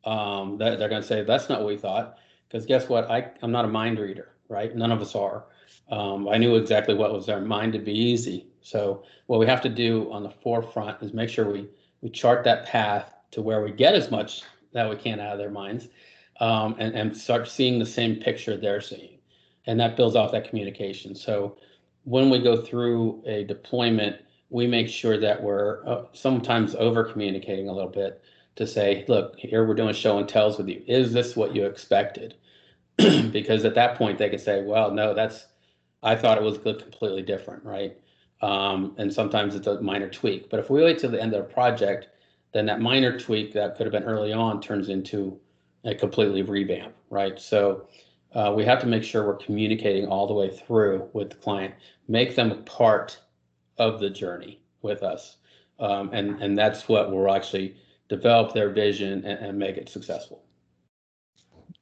Um, 0.05 0.57
they're, 0.59 0.77
going 0.77 1.03
to 1.03 1.03
say 1.03 1.25
that's 1.25 1.49
not 1.49 1.61
what 1.61 1.69
we 1.69 1.77
thought. 1.77 2.19
Because 2.49 2.67
guess 2.67 2.89
what? 2.89 3.11
I, 3.11 3.31
I'm 3.43 3.51
not 3.51 3.65
a 3.65 3.69
mind 3.69 3.99
reader, 3.99 4.29
right? 4.49 4.75
None 4.75 4.93
of 4.93 5.01
us 5.01 5.15
are. 5.15 5.45
Um, 5.91 6.29
I 6.29 6.37
knew 6.37 6.55
exactly 6.55 6.95
what 6.95 7.13
was 7.13 7.27
their 7.27 7.41
mind 7.41 7.73
to 7.73 7.79
be 7.79 7.93
easy. 7.93 8.47
So 8.61 9.03
what 9.27 9.41
we 9.41 9.47
have 9.47 9.61
to 9.63 9.69
do 9.69 10.11
on 10.13 10.23
the 10.23 10.31
forefront 10.31 11.03
is 11.03 11.13
make 11.13 11.29
sure 11.29 11.51
we 11.51 11.69
we 12.03 12.11
chart 12.11 12.45
that 12.45 12.67
path 12.67 13.13
to 13.33 13.43
where 13.43 13.63
we 13.63 13.73
get 13.73 13.95
as 13.95 14.11
much 14.11 14.43
that 14.73 14.89
we 14.89 14.97
can 14.97 15.19
out 15.19 15.33
of 15.33 15.39
their 15.39 15.51
minds, 15.51 15.89
um, 16.41 16.77
and 16.79 16.95
and 16.95 17.17
start 17.17 17.49
seeing 17.49 17.79
the 17.79 17.87
same 17.87 18.17
picture 18.17 18.57
they're 18.57 18.81
seeing, 18.81 19.16
and 19.67 19.79
that 19.81 19.97
builds 19.97 20.17
off 20.17 20.33
that 20.33 20.49
communication. 20.49 21.15
So 21.15 21.57
when 22.05 22.31
we 22.31 22.39
go 22.39 22.63
through 22.63 23.23
a 23.27 23.45
deployment, 23.45 24.17
we 24.49 24.67
make 24.67 24.89
sure 24.89 25.19
that 25.19 25.43
we're 25.43 25.87
uh, 25.87 26.05
sometimes 26.13 26.75
over 26.77 27.05
communicating 27.05 27.69
a 27.69 27.73
little 27.73 27.91
bit 27.91 28.23
to 28.57 28.67
say, 28.67 29.05
look, 29.09 29.37
here 29.39 29.67
we're 29.67 29.75
doing 29.75 29.93
show 29.95 30.19
and 30.19 30.29
tells 30.29 30.57
with 30.57 30.69
you. 30.69 30.83
Is 30.87 31.13
this 31.13 31.37
what 31.37 31.55
you 31.55 31.67
expected? 31.67 32.35
because 32.97 33.65
at 33.65 33.75
that 33.75 33.97
point 33.97 34.19
they 34.19 34.31
could 34.31 34.41
say, 34.41 34.63
well, 34.63 34.91
no, 34.91 35.15
that's 35.15 35.47
I 36.03 36.15
thought 36.15 36.39
it 36.39 36.45
was 36.45 36.59
completely 36.59 37.23
different, 37.23 37.65
right? 37.65 37.97
Um, 38.41 38.95
and 38.99 39.13
sometimes 39.13 39.55
it's 39.55 39.67
a 39.67 39.81
minor 39.81 40.09
tweak. 40.09 40.49
But 40.51 40.61
if 40.61 40.71
we 40.71 40.83
wait 40.83 40.99
till 40.99 41.11
the 41.11 41.21
end 41.21 41.35
of 41.35 41.47
the 41.47 41.53
project, 41.53 42.09
then 42.53 42.67
that 42.67 42.81
minor 42.81 43.19
tweak 43.19 43.53
that 43.55 43.77
could 43.77 43.87
have 43.87 43.93
been 43.93 44.05
early 44.05 44.33
on 44.33 44.61
turns 44.61 44.89
into 44.89 45.39
a 45.85 45.95
completely 45.95 46.43
revamp, 46.43 46.95
right? 47.11 47.39
So 47.41 47.89
uh, 48.37 48.53
we 48.55 48.67
have 48.67 48.81
to 48.81 48.87
make 48.87 49.03
sure 49.03 49.27
we're 49.27 49.37
communicating 49.37 50.07
all 50.07 50.27
the 50.27 50.35
way 50.35 50.51
through 50.51 51.09
with 51.15 51.31
the 51.31 51.37
client, 51.37 51.75
make 52.07 52.37
them 52.37 52.53
a 52.53 52.57
part 52.57 53.19
of 53.79 53.99
the 53.99 54.11
journey 54.11 54.61
with 54.83 55.03
us. 55.03 55.39
Um, 55.79 56.11
and, 56.13 56.43
and 56.43 56.57
that's 56.57 56.87
what 56.87 57.11
will 57.11 57.35
actually 57.35 57.77
develop 58.11 58.53
their 58.53 58.69
vision 58.69 59.25
and, 59.25 59.39
and 59.47 59.59
make 59.59 59.79
it 59.79 59.89
successful. 59.89 60.43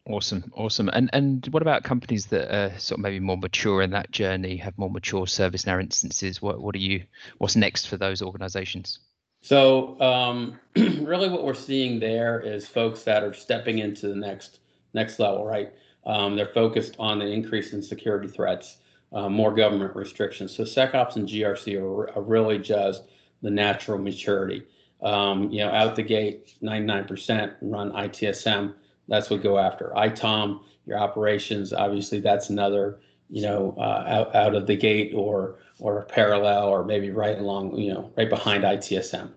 Awesome, 0.07 0.53
awesome. 0.55 0.90
And 0.90 1.09
and 1.14 1.47
what 1.47 1.62
about 1.62 1.83
companies 1.83 2.27
that 2.27 2.55
are 2.55 2.79
sort 2.79 2.99
of 2.99 3.03
maybe 3.03 3.21
more 3.21 3.38
mature 3.38 3.81
in 3.81 3.90
that 3.93 4.11
journey, 4.11 4.57
have 4.59 4.77
more 4.77 4.90
mature 4.90 5.25
ServiceNow 5.25 5.81
instances? 5.81 6.43
What 6.43 6.61
what 6.61 6.75
are 6.75 6.79
you? 6.81 7.05
What's 7.38 7.57
next 7.57 7.87
for 7.87 7.97
those 7.97 8.21
organizations? 8.21 8.99
So 9.40 9.99
um, 10.03 10.61
really, 10.77 11.31
what 11.31 11.45
we're 11.45 11.55
seeing 11.55 12.01
there 12.01 12.38
is 12.38 12.69
folks 12.69 13.03
that 13.05 13.23
are 13.23 13.33
stepping 13.33 13.79
into 13.79 14.09
the 14.09 14.14
next 14.14 14.59
next 14.93 15.19
level, 15.19 15.47
right? 15.47 15.73
Um, 16.07 16.37
they're 16.37 16.47
focused 16.47 16.97
on 16.99 17.19
the 17.19 17.27
increase 17.27 17.73
in 17.73 17.83
security 17.83 18.29
threats, 18.29 18.79
uh, 19.12 19.29
more 19.29 19.55
government 19.55 19.95
restrictions. 19.97 20.55
So 20.55 20.64
SecOps 20.64 21.17
and 21.17 21.29
GRC 21.29 21.81
are, 21.81 22.11
are 22.17 22.23
really 22.23 22.59
just 22.59 23.05
the 23.43 23.51
natural 23.51 23.99
maturity. 23.99 24.64
Um, 25.03 25.51
you 25.51 25.59
know, 25.59 25.71
out 25.71 25.97
the 25.97 26.03
gate, 26.03 26.55
99% 26.62 27.55
run 27.61 27.93
ITSM. 27.93 28.75
That's 29.09 29.29
what 29.29 29.43
go 29.43 29.59
after. 29.59 29.93
ITOM, 29.97 30.61
your 30.87 30.99
operations, 30.99 31.73
obviously 31.73 32.21
that's 32.21 32.51
another, 32.51 33.01
you 33.29 33.43
know, 33.43 33.75
uh, 33.79 34.05
out, 34.07 34.35
out 34.35 34.55
of 34.55 34.67
the 34.67 34.77
gate 34.77 35.12
or 35.14 35.59
or 35.81 36.03
parallel 36.05 36.69
or 36.69 36.85
maybe 36.85 37.11
right 37.11 37.38
along, 37.38 37.77
you 37.77 37.93
know, 37.93 38.12
right 38.17 38.31
behind 38.31 38.64
ITSM, 38.64 39.31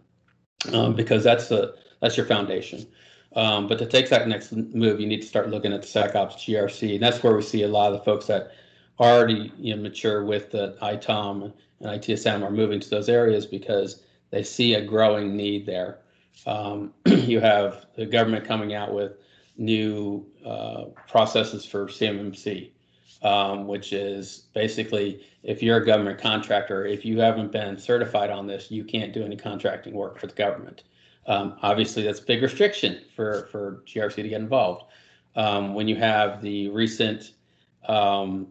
um, 0.73 0.93
because 0.93 1.23
that's 1.23 1.47
the 1.47 1.75
that's 2.01 2.15
your 2.15 2.25
foundation. 2.25 2.85
Um, 3.35 3.67
but 3.67 3.77
to 3.79 3.85
take 3.85 4.09
that 4.09 4.27
next 4.27 4.51
move, 4.51 4.99
you 4.99 5.07
need 5.07 5.21
to 5.21 5.27
start 5.27 5.49
looking 5.49 5.73
at 5.73 5.81
the 5.81 5.87
SecOps 5.87 6.35
GRC, 6.37 6.95
and 6.95 7.03
that's 7.03 7.21
where 7.21 7.35
we 7.35 7.41
see 7.41 7.63
a 7.63 7.67
lot 7.67 7.91
of 7.91 7.99
the 7.99 8.05
folks 8.05 8.25
that 8.27 8.51
are 8.99 9.11
already 9.11 9.51
you 9.57 9.75
know, 9.75 9.81
mature 9.81 10.23
with 10.23 10.51
the 10.51 10.77
ITOM 10.81 11.53
and 11.81 12.01
ITSM 12.01 12.43
are 12.43 12.51
moving 12.51 12.79
to 12.79 12.89
those 12.89 13.09
areas 13.09 13.45
because 13.45 14.01
they 14.31 14.43
see 14.43 14.73
a 14.73 14.81
growing 14.83 15.35
need 15.35 15.65
there. 15.65 15.99
Um, 16.45 16.93
you 17.05 17.39
have 17.39 17.85
the 17.95 18.05
government 18.05 18.45
coming 18.45 18.73
out 18.73 18.93
with 18.93 19.13
new 19.57 20.25
uh, 20.45 20.85
processes 21.07 21.65
for 21.65 21.87
CMMC, 21.87 22.71
um, 23.23 23.67
which 23.67 23.93
is 23.93 24.43
basically 24.53 25.25
if 25.43 25.63
you're 25.63 25.77
a 25.77 25.85
government 25.85 26.19
contractor, 26.19 26.85
if 26.85 27.05
you 27.05 27.19
haven't 27.19 27.51
been 27.51 27.77
certified 27.77 28.29
on 28.29 28.47
this, 28.47 28.69
you 28.69 28.83
can't 28.83 29.13
do 29.13 29.23
any 29.23 29.35
contracting 29.35 29.93
work 29.93 30.19
for 30.19 30.27
the 30.27 30.33
government. 30.33 30.83
Um, 31.27 31.57
obviously, 31.61 32.03
that's 32.03 32.19
a 32.19 32.23
big 32.23 32.41
restriction 32.41 33.01
for, 33.15 33.47
for 33.51 33.83
GRC 33.85 34.15
to 34.15 34.29
get 34.29 34.41
involved. 34.41 34.85
Um, 35.35 35.73
when 35.73 35.87
you 35.87 35.95
have 35.97 36.41
the 36.41 36.69
recent 36.69 37.33
um, 37.87 38.47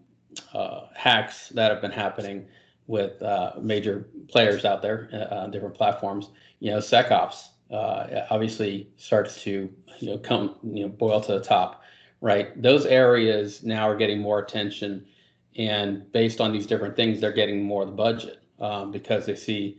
uh, 0.52 0.82
hacks 0.94 1.48
that 1.50 1.70
have 1.70 1.80
been 1.80 1.90
happening 1.90 2.46
with 2.86 3.20
uh, 3.22 3.52
major 3.60 4.06
players 4.28 4.64
out 4.64 4.82
there 4.82 5.08
uh, 5.12 5.34
on 5.34 5.50
different 5.50 5.74
platforms, 5.74 6.30
you 6.60 6.70
know, 6.70 6.78
SecOps 6.78 7.48
uh, 7.70 8.26
obviously 8.30 8.88
starts 8.96 9.42
to 9.42 9.72
you 9.98 10.10
know 10.10 10.18
come 10.18 10.54
you 10.62 10.82
know 10.82 10.88
boil 10.88 11.20
to 11.20 11.32
the 11.32 11.40
top, 11.40 11.82
right? 12.20 12.60
Those 12.60 12.86
areas 12.86 13.62
now 13.64 13.88
are 13.88 13.96
getting 13.96 14.20
more 14.20 14.38
attention, 14.38 15.04
and 15.56 16.10
based 16.12 16.40
on 16.40 16.52
these 16.52 16.66
different 16.66 16.94
things, 16.94 17.20
they're 17.20 17.32
getting 17.32 17.62
more 17.62 17.82
of 17.82 17.88
the 17.88 17.94
budget 17.94 18.42
um, 18.60 18.92
because 18.92 19.26
they 19.26 19.34
see 19.34 19.78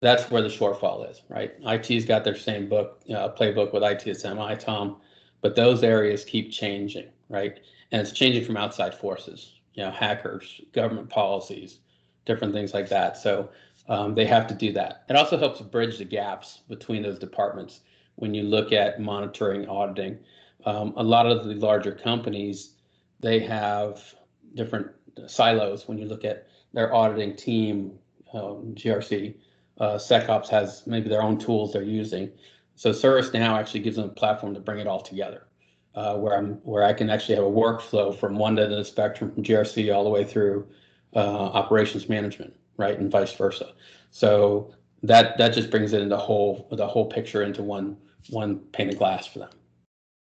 that's 0.00 0.30
where 0.30 0.42
the 0.42 0.48
shortfall 0.48 1.10
is, 1.10 1.22
right? 1.28 1.52
IT's 1.66 2.04
got 2.04 2.24
their 2.24 2.36
same 2.36 2.68
book, 2.68 3.02
uh, 3.10 3.30
playbook 3.30 3.72
with 3.72 3.82
ITSM, 3.82 4.36
ITOM, 4.36 4.96
but 5.40 5.56
those 5.56 5.82
areas 5.82 6.24
keep 6.24 6.52
changing, 6.52 7.08
right? 7.28 7.58
And 7.90 8.00
it's 8.00 8.12
changing 8.12 8.44
from 8.44 8.56
outside 8.56 8.94
forces, 8.94 9.54
you 9.74 9.82
know, 9.82 9.90
hackers, 9.90 10.60
government 10.72 11.08
policies, 11.08 11.78
different 12.26 12.52
things 12.52 12.74
like 12.74 12.88
that. 12.90 13.16
So 13.16 13.48
um, 13.88 14.14
they 14.14 14.26
have 14.26 14.46
to 14.48 14.54
do 14.54 14.72
that. 14.74 15.04
It 15.08 15.16
also 15.16 15.38
helps 15.38 15.60
bridge 15.60 15.98
the 15.98 16.04
gaps 16.04 16.60
between 16.68 17.02
those 17.02 17.18
departments 17.18 17.80
when 18.16 18.34
you 18.34 18.42
look 18.42 18.72
at 18.72 19.00
monitoring, 19.00 19.68
auditing. 19.68 20.18
Um, 20.64 20.92
a 20.96 21.02
lot 21.02 21.26
of 21.26 21.46
the 21.46 21.54
larger 21.54 21.92
companies, 21.92 22.74
they 23.20 23.40
have 23.40 24.14
different 24.54 24.88
silos 25.26 25.88
when 25.88 25.98
you 25.98 26.06
look 26.06 26.24
at 26.24 26.46
their 26.72 26.94
auditing 26.94 27.34
team, 27.34 27.98
um, 28.34 28.74
GRC. 28.74 29.34
Uh, 29.78 29.94
SecOps 29.94 30.48
has 30.48 30.82
maybe 30.86 31.08
their 31.08 31.22
own 31.22 31.38
tools 31.38 31.72
they're 31.72 31.82
using. 31.82 32.30
So 32.74 32.90
ServiceNow 32.90 33.58
actually 33.58 33.80
gives 33.80 33.96
them 33.96 34.06
a 34.06 34.12
platform 34.12 34.54
to 34.54 34.60
bring 34.60 34.78
it 34.78 34.86
all 34.86 35.00
together, 35.00 35.46
uh, 35.94 36.16
where 36.16 36.36
I'm 36.36 36.54
where 36.64 36.84
I 36.84 36.92
can 36.92 37.10
actually 37.10 37.36
have 37.36 37.44
a 37.44 37.50
workflow 37.50 38.16
from 38.16 38.36
one 38.36 38.58
end 38.58 38.72
of 38.72 38.78
the 38.78 38.84
spectrum, 38.84 39.32
from 39.32 39.42
GRC 39.42 39.94
all 39.94 40.04
the 40.04 40.10
way 40.10 40.24
through 40.24 40.66
uh, 41.14 41.18
operations 41.18 42.08
management, 42.08 42.54
right, 42.76 42.98
and 42.98 43.10
vice 43.10 43.32
versa. 43.32 43.72
So 44.10 44.74
that 45.02 45.38
that 45.38 45.54
just 45.54 45.70
brings 45.70 45.92
it 45.92 46.02
into 46.02 46.16
whole 46.16 46.68
the 46.70 46.86
whole 46.86 47.06
picture 47.06 47.42
into 47.42 47.62
one 47.62 47.96
one 48.30 48.58
pane 48.72 48.88
of 48.88 48.98
glass 48.98 49.26
for 49.26 49.40
them. 49.40 49.50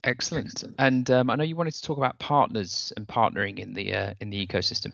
Excellent. 0.04 0.64
And 0.80 1.10
um, 1.12 1.30
I 1.30 1.36
know 1.36 1.44
you 1.44 1.56
wanted 1.56 1.74
to 1.74 1.82
talk 1.82 1.98
about 1.98 2.18
partners 2.20 2.94
and 2.96 3.08
partnering 3.08 3.60
in 3.60 3.74
the 3.74 3.94
uh, 3.94 4.14
in 4.22 4.30
the 4.30 4.46
ecosystem. 4.46 4.94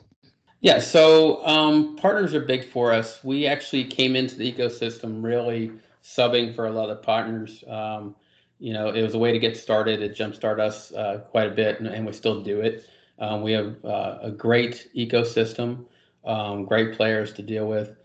Yeah, 0.63 0.79
so 0.79 1.45
um, 1.45 1.97
partners 1.97 2.33
are 2.33 2.39
big 2.39 2.71
for 2.71 2.93
us. 2.93 3.21
We 3.21 3.45
actually 3.45 3.83
came 3.83 4.15
into 4.15 4.35
the 4.35 4.49
ecosystem 4.49 5.21
really 5.21 5.73
subbing 6.01 6.55
for 6.55 6.67
a 6.67 6.71
lot 6.71 6.89
of 6.89 7.01
partners. 7.01 7.65
Um, 7.67 8.15
you 8.59 8.71
know, 8.71 8.87
it 8.87 9.01
was 9.01 9.13
a 9.13 9.17
way 9.17 9.33
to 9.33 9.39
get 9.39 9.57
started. 9.57 10.01
It 10.01 10.15
jumpstarted 10.15 10.61
us 10.61 10.93
uh, 10.93 11.17
quite 11.29 11.47
a 11.47 11.51
bit, 11.53 11.81
and, 11.81 11.89
and, 11.89 12.05
we 12.05 12.13
still 12.13 12.41
do 12.41 12.61
it. 12.61 12.87
Um, 13.19 13.41
we 13.41 13.51
have 13.51 13.75
uh, 13.83 14.19
a 14.21 14.31
great 14.31 14.89
ecosystem, 14.95 15.83
um, 16.23 16.63
great 16.63 16.95
players 16.95 17.33
to 17.33 17.41
deal 17.41 17.67
with. 17.67 17.97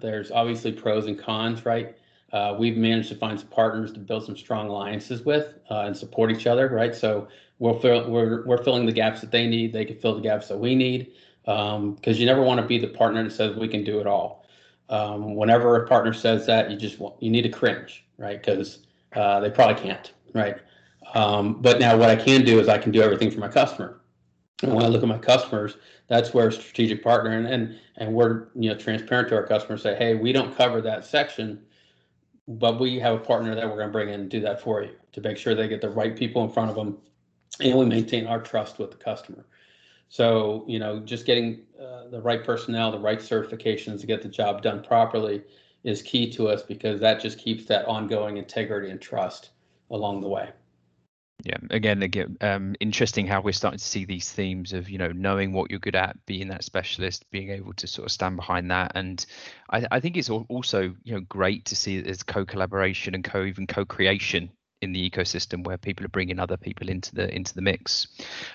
There's 0.00 0.30
obviously 0.30 0.70
pros 0.70 1.06
and 1.06 1.18
cons, 1.18 1.66
right? 1.66 1.96
Uh, 2.32 2.54
we've 2.56 2.76
managed 2.76 3.08
to 3.08 3.16
find 3.16 3.40
some 3.40 3.48
partners 3.48 3.92
to 3.92 3.98
build 3.98 4.24
some 4.24 4.36
strong 4.36 4.68
alliances 4.68 5.22
with 5.22 5.54
uh, 5.68 5.80
and 5.80 5.96
support 5.96 6.30
each 6.30 6.46
other, 6.46 6.68
right? 6.68 6.94
So 6.94 7.26
we're, 7.58 7.80
fill, 7.80 8.08
we're, 8.08 8.46
we're 8.46 8.62
filling 8.62 8.86
the 8.86 8.92
gaps 8.92 9.20
that 9.20 9.32
they 9.32 9.48
need. 9.48 9.72
They 9.72 9.84
can 9.84 9.98
fill 9.98 10.14
the 10.14 10.20
gaps 10.20 10.46
that 10.46 10.58
we 10.58 10.76
need 10.76 11.12
because 11.44 11.76
um, 11.76 11.98
you 12.04 12.26
never 12.26 12.42
want 12.42 12.60
to 12.60 12.66
be 12.66 12.78
the 12.78 12.88
partner 12.88 13.22
that 13.22 13.30
says 13.30 13.56
we 13.56 13.68
can 13.68 13.84
do 13.84 14.00
it 14.00 14.06
all. 14.06 14.46
Um, 14.88 15.34
whenever 15.34 15.82
a 15.82 15.88
partner 15.88 16.12
says 16.12 16.46
that, 16.46 16.70
you 16.70 16.76
just 16.76 16.98
want, 16.98 17.22
you 17.22 17.30
need 17.30 17.42
to 17.42 17.48
cringe, 17.48 18.04
right? 18.18 18.40
Because 18.40 18.80
uh, 19.14 19.40
they 19.40 19.50
probably 19.50 19.82
can't, 19.82 20.12
right? 20.34 20.56
Um, 21.14 21.60
but 21.60 21.80
now 21.80 21.96
what 21.96 22.10
I 22.10 22.16
can 22.16 22.44
do 22.44 22.60
is 22.60 22.68
I 22.68 22.78
can 22.78 22.92
do 22.92 23.02
everything 23.02 23.30
for 23.30 23.40
my 23.40 23.48
customer. 23.48 24.00
And 24.62 24.74
when 24.74 24.84
I 24.84 24.88
look 24.88 25.02
at 25.02 25.08
my 25.08 25.18
customers, 25.18 25.76
that's 26.08 26.32
where 26.32 26.50
strategic 26.50 27.02
partner 27.02 27.32
and 27.32 27.46
and 27.46 27.78
and 27.96 28.12
we're 28.12 28.48
you 28.54 28.70
know 28.70 28.76
transparent 28.76 29.28
to 29.28 29.36
our 29.36 29.46
customers. 29.46 29.82
Say, 29.82 29.96
hey, 29.96 30.14
we 30.14 30.32
don't 30.32 30.56
cover 30.56 30.80
that 30.80 31.04
section, 31.04 31.62
but 32.48 32.80
we 32.80 32.98
have 32.98 33.14
a 33.14 33.18
partner 33.18 33.54
that 33.54 33.68
we're 33.68 33.76
going 33.76 33.88
to 33.88 33.92
bring 33.92 34.08
in 34.08 34.20
and 34.20 34.30
do 34.30 34.40
that 34.40 34.60
for 34.60 34.82
you 34.82 34.90
to 35.12 35.20
make 35.20 35.36
sure 35.36 35.54
they 35.54 35.68
get 35.68 35.80
the 35.80 35.88
right 35.88 36.16
people 36.16 36.44
in 36.44 36.50
front 36.50 36.70
of 36.70 36.76
them, 36.76 36.98
and 37.60 37.78
we 37.78 37.84
maintain 37.84 38.26
our 38.26 38.40
trust 38.40 38.78
with 38.78 38.90
the 38.90 38.96
customer. 38.96 39.44
So, 40.08 40.64
you 40.68 40.78
know, 40.78 41.00
just 41.00 41.26
getting 41.26 41.62
uh, 41.80 42.08
the 42.08 42.20
right 42.20 42.44
personnel, 42.44 42.92
the 42.92 42.98
right 42.98 43.18
certifications 43.18 44.00
to 44.00 44.06
get 44.06 44.22
the 44.22 44.28
job 44.28 44.62
done 44.62 44.82
properly 44.82 45.42
is 45.82 46.02
key 46.02 46.30
to 46.32 46.48
us 46.48 46.62
because 46.62 47.00
that 47.00 47.20
just 47.20 47.38
keeps 47.38 47.66
that 47.66 47.86
ongoing 47.86 48.36
integrity 48.36 48.90
and 48.90 49.00
trust 49.00 49.50
along 49.90 50.20
the 50.20 50.28
way. 50.28 50.50
Yeah, 51.44 51.58
again, 51.70 52.02
again, 52.02 52.38
um, 52.40 52.74
interesting 52.80 53.26
how 53.26 53.42
we're 53.42 53.52
starting 53.52 53.78
to 53.78 53.84
see 53.84 54.06
these 54.06 54.32
themes 54.32 54.72
of 54.72 54.88
you 54.88 54.96
know 54.96 55.12
knowing 55.12 55.52
what 55.52 55.70
you're 55.70 55.78
good 55.80 55.96
at, 55.96 56.16
being 56.24 56.48
that 56.48 56.64
specialist, 56.64 57.30
being 57.30 57.50
able 57.50 57.74
to 57.74 57.86
sort 57.86 58.06
of 58.06 58.12
stand 58.12 58.36
behind 58.36 58.70
that, 58.70 58.92
and 58.94 59.26
I, 59.68 59.86
I 59.90 60.00
think 60.00 60.16
it's 60.16 60.30
also 60.30 60.94
you 61.02 61.14
know 61.14 61.20
great 61.20 61.66
to 61.66 61.76
see 61.76 62.00
there's 62.00 62.22
co-collaboration 62.22 63.14
and 63.14 63.22
co 63.22 63.44
even 63.44 63.66
co-creation 63.66 64.50
in 64.84 64.92
the 64.92 65.10
ecosystem 65.10 65.64
where 65.64 65.76
people 65.76 66.04
are 66.04 66.10
bringing 66.10 66.38
other 66.38 66.56
people 66.56 66.88
into 66.88 67.14
the 67.14 67.34
into 67.34 67.54
the 67.54 67.62
mix. 67.62 68.06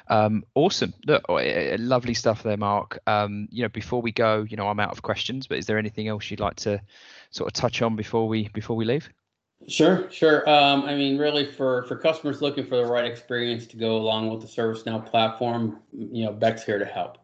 Um, 0.08 0.46
awesome, 0.56 0.94
look, 1.06 1.26
oh, 1.28 1.38
eh, 1.38 1.74
eh, 1.74 1.78
lovely 1.80 2.14
stuff 2.14 2.44
there, 2.44 2.58
Mark. 2.58 3.00
Um, 3.08 3.50
you 3.52 3.64
know, 3.64 3.70
before 3.70 4.02
we 4.02 4.12
go, 4.12 4.46
you 4.50 4.56
know, 4.56 4.68
I'm 4.68 4.80
out 4.80 4.92
of 4.92 5.02
questions, 5.02 5.48
but 5.48 5.58
is 5.58 5.66
there 5.66 5.78
anything 5.78 6.08
else 6.08 6.30
you'd 6.32 6.40
like 6.40 6.56
to 6.58 6.82
sort 7.32 7.48
of 7.48 7.54
touch 7.54 7.82
on 7.82 7.96
before 7.96 8.28
we 8.28 8.48
before 8.50 8.78
we 8.78 8.86
leave? 8.86 9.10
Sure, 9.68 10.10
sure. 10.10 10.50
Um, 10.50 10.84
I 10.84 10.96
mean, 10.96 11.18
really, 11.18 11.46
for 11.52 11.84
for 11.84 11.98
customers 11.98 12.42
looking 12.42 12.66
for 12.66 12.78
the 12.78 12.86
right 12.86 13.06
experience 13.06 13.68
to 13.68 13.78
go 13.78 13.98
along 13.98 14.30
with 14.30 14.42
the 14.42 14.48
ServiceNow 14.48 15.06
platform, 15.06 15.80
you 15.92 16.24
know, 16.24 16.32
Beck's 16.32 16.64
here 16.64 16.80
to 16.80 16.86
help. 16.86 17.18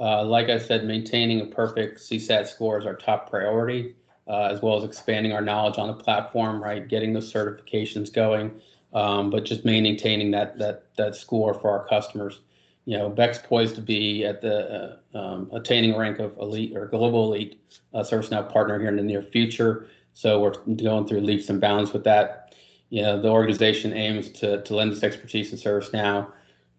Uh, 0.00 0.24
like 0.24 0.48
I 0.48 0.58
said, 0.58 0.84
maintaining 0.84 1.42
a 1.42 1.46
perfect 1.46 2.00
CSAT 2.00 2.48
score 2.48 2.78
is 2.78 2.86
our 2.86 2.96
top 2.96 3.28
priority 3.28 3.94
uh, 4.28 4.48
as 4.50 4.62
well 4.62 4.76
as 4.76 4.84
expanding 4.84 5.32
our 5.32 5.40
knowledge 5.40 5.78
on 5.78 5.88
the 5.88 5.94
platform, 5.94 6.62
right? 6.62 6.88
Getting 6.88 7.12
those 7.12 7.32
certifications 7.32 8.12
going, 8.12 8.60
um, 8.92 9.30
but 9.30 9.44
just 9.44 9.64
maintaining 9.64 10.30
that 10.32 10.58
that 10.58 10.84
that 10.96 11.16
score 11.16 11.54
for 11.54 11.70
our 11.70 11.86
customers. 11.86 12.40
You 12.84 12.98
know, 12.98 13.08
Beck's 13.08 13.38
poised 13.38 13.76
to 13.76 13.80
be 13.80 14.24
at 14.24 14.40
the 14.40 14.98
uh, 15.14 15.18
um, 15.18 15.50
attaining 15.52 15.96
rank 15.96 16.18
of 16.18 16.36
elite 16.38 16.76
or 16.76 16.86
global 16.86 17.32
elite 17.32 17.60
uh, 17.94 18.00
ServiceNow 18.00 18.52
partner 18.52 18.78
here 18.78 18.88
in 18.88 18.96
the 18.96 19.02
near 19.02 19.22
future. 19.22 19.88
So 20.14 20.40
we're 20.40 20.54
going 20.74 21.06
through 21.06 21.20
leaps 21.20 21.48
and 21.48 21.60
bounds 21.60 21.92
with 21.92 22.04
that. 22.04 22.54
You 22.90 23.02
know, 23.02 23.22
the 23.22 23.28
organization 23.28 23.92
aims 23.92 24.30
to 24.40 24.62
to 24.62 24.76
lend 24.76 24.92
its 24.92 25.02
expertise 25.02 25.52
in 25.52 25.58
ServiceNow 25.58 26.30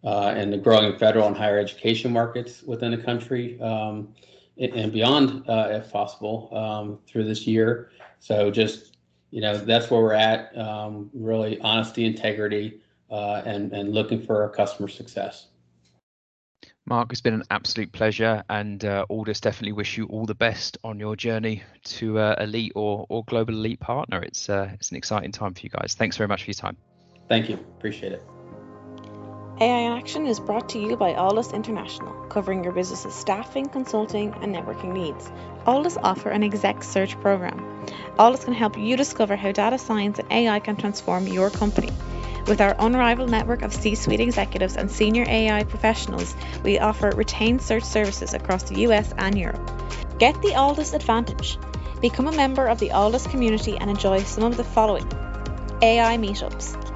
uh, 0.04 0.34
and 0.36 0.52
the 0.52 0.58
growing 0.58 0.98
federal 0.98 1.28
and 1.28 1.36
higher 1.36 1.58
education 1.58 2.12
markets 2.12 2.64
within 2.64 2.92
the 2.92 2.98
country. 2.98 3.60
Um, 3.62 4.14
and 4.58 4.92
beyond, 4.92 5.50
uh, 5.50 5.70
if 5.72 5.92
possible, 5.92 6.50
um, 6.52 7.00
through 7.08 7.26
this 7.26 7.48
year. 7.48 7.90
So 8.20 8.52
just 8.52 8.94
you 9.34 9.42
know, 9.42 9.58
that's 9.58 9.90
where 9.90 10.00
we're 10.00 10.14
at. 10.14 10.56
Um, 10.56 11.10
really, 11.12 11.60
honesty, 11.62 12.06
integrity, 12.06 12.82
uh, 13.10 13.42
and 13.46 13.74
and 13.74 13.92
looking 13.92 14.22
for 14.22 14.44
our 14.44 14.50
customer 14.50 14.88
success. 14.88 15.48
Mark, 16.86 17.12
it's 17.12 17.22
been 17.22 17.34
an 17.34 17.44
absolute 17.50 17.92
pleasure, 17.94 18.44
and 18.50 18.86
uh, 18.86 19.06
Alldus 19.10 19.42
definitely 19.42 19.72
wish 19.72 19.98
you 19.98 20.06
all 20.06 20.26
the 20.26 20.36
best 20.36 20.78
on 20.84 21.00
your 21.00 21.16
journey 21.16 21.64
to 21.86 22.20
uh, 22.20 22.36
elite 22.40 22.74
or 22.76 23.08
or 23.10 23.24
global 23.26 23.56
elite 23.56 23.80
partner. 23.80 24.22
It's 24.22 24.50
uh, 24.50 24.70
it's 24.74 24.92
an 24.92 24.98
exciting 24.98 25.32
time 25.32 25.56
for 25.56 25.62
you 25.62 25.70
guys. 25.70 25.96
Thanks 25.96 26.16
very 26.16 26.28
much 26.28 26.44
for 26.44 26.52
your 26.52 26.56
time. 26.56 26.78
Thank 27.28 27.50
you. 27.50 27.56
Appreciate 27.56 28.12
it. 28.12 28.24
AI 29.62 29.82
in 29.82 29.92
Action 29.92 30.26
is 30.26 30.40
brought 30.40 30.70
to 30.70 30.80
you 30.80 30.98
by 30.98 31.14
Alldus 31.14 31.54
International, 31.54 32.12
covering 32.28 32.64
your 32.64 32.74
business's 32.74 33.14
staffing, 33.14 33.70
consulting, 33.70 34.34
and 34.42 34.54
networking 34.54 34.94
needs. 34.94 35.32
Alldus 35.68 35.96
offer 36.02 36.32
an 36.32 36.42
exec 36.44 36.82
search 36.84 37.20
program. 37.22 37.86
Alldus 38.18 38.46
can 38.46 38.54
help 38.54 38.80
you 38.80 38.98
discover 38.98 39.36
how 39.36 39.52
data 39.52 39.78
science 39.78 40.18
and 40.18 40.32
AI 40.32 40.60
can 40.60 40.76
transform 40.76 41.28
your 41.28 41.52
company. 41.52 41.92
With 42.48 42.62
our 42.62 42.76
unrivaled 42.80 43.30
network 43.30 43.62
of 43.62 43.76
C 43.76 43.94
suite 43.94 44.20
executives 44.20 44.76
and 44.76 44.90
senior 44.90 45.24
AI 45.28 45.64
professionals, 45.66 46.36
we 46.64 46.80
offer 46.80 47.12
retained 47.12 47.62
search 47.62 47.84
services 47.84 48.34
across 48.34 48.64
the 48.64 48.82
US 48.88 49.14
and 49.20 49.38
Europe. 49.38 49.70
Get 50.18 50.34
the 50.42 50.54
Alldus 50.54 50.96
advantage. 50.96 51.60
Become 52.02 52.28
a 52.28 52.36
member 52.36 52.66
of 52.66 52.80
the 52.80 52.90
Alldus 52.90 53.30
community 53.30 53.78
and 53.78 53.92
enjoy 53.92 54.24
some 54.24 54.46
of 54.46 54.58
the 54.58 54.64
following 54.64 55.08
AI 55.84 56.18
meetups 56.18 56.93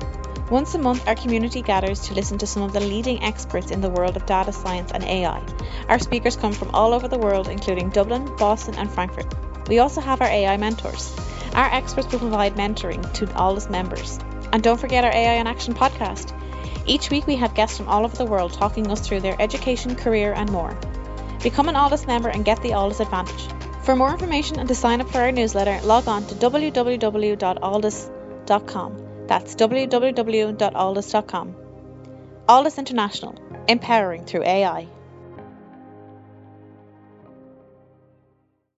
once 0.49 0.73
a 0.75 0.77
month, 0.77 1.05
our 1.07 1.15
community 1.15 1.61
gathers 1.61 2.07
to 2.07 2.13
listen 2.13 2.37
to 2.37 2.47
some 2.47 2.63
of 2.63 2.71
the 2.71 2.79
leading 2.79 3.21
experts 3.21 3.69
in 3.69 3.81
the 3.81 3.89
world 3.89 4.15
of 4.15 4.25
data 4.25 4.53
science 4.53 4.91
and 4.93 5.03
AI. 5.03 5.41
Our 5.89 5.99
speakers 5.99 6.37
come 6.37 6.53
from 6.53 6.69
all 6.73 6.93
over 6.93 7.09
the 7.09 7.17
world, 7.17 7.49
including 7.49 7.89
Dublin, 7.89 8.33
Boston, 8.37 8.75
and 8.75 8.89
Frankfurt. 8.89 9.35
We 9.67 9.79
also 9.79 9.99
have 9.99 10.21
our 10.21 10.27
AI 10.27 10.55
mentors. 10.55 11.13
Our 11.53 11.69
experts 11.73 12.09
will 12.11 12.19
provide 12.19 12.55
mentoring 12.55 13.11
to 13.13 13.25
Alldus 13.27 13.69
members. 13.69 14.19
And 14.53 14.63
don't 14.63 14.79
forget 14.79 15.03
our 15.03 15.13
AI 15.13 15.33
in 15.33 15.47
Action 15.47 15.73
podcast. 15.73 16.33
Each 16.85 17.09
week, 17.09 17.27
we 17.27 17.35
have 17.35 17.53
guests 17.53 17.77
from 17.77 17.89
all 17.89 18.05
over 18.05 18.15
the 18.15 18.25
world 18.25 18.53
talking 18.53 18.89
us 18.89 19.05
through 19.05 19.19
their 19.19 19.35
education, 19.41 19.95
career, 19.95 20.31
and 20.33 20.49
more. 20.49 20.77
Become 21.43 21.67
an 21.67 21.75
Alldus 21.75 22.07
member 22.07 22.29
and 22.29 22.45
get 22.45 22.61
the 22.61 22.71
Alldus 22.71 23.01
advantage. 23.01 23.49
For 23.83 23.97
more 23.97 24.11
information 24.11 24.59
and 24.59 24.69
to 24.69 24.75
sign 24.75 25.01
up 25.01 25.09
for 25.09 25.19
our 25.19 25.33
newsletter, 25.33 25.81
log 25.83 26.07
on 26.07 26.25
to 26.27 26.35
www.alldus.com. 26.35 29.06
That's 29.27 29.55
www.alldus.com. 29.55 31.55
Alldus 32.47 32.77
International, 32.77 33.35
empowering 33.67 34.25
through 34.25 34.43
AI. 34.43 34.87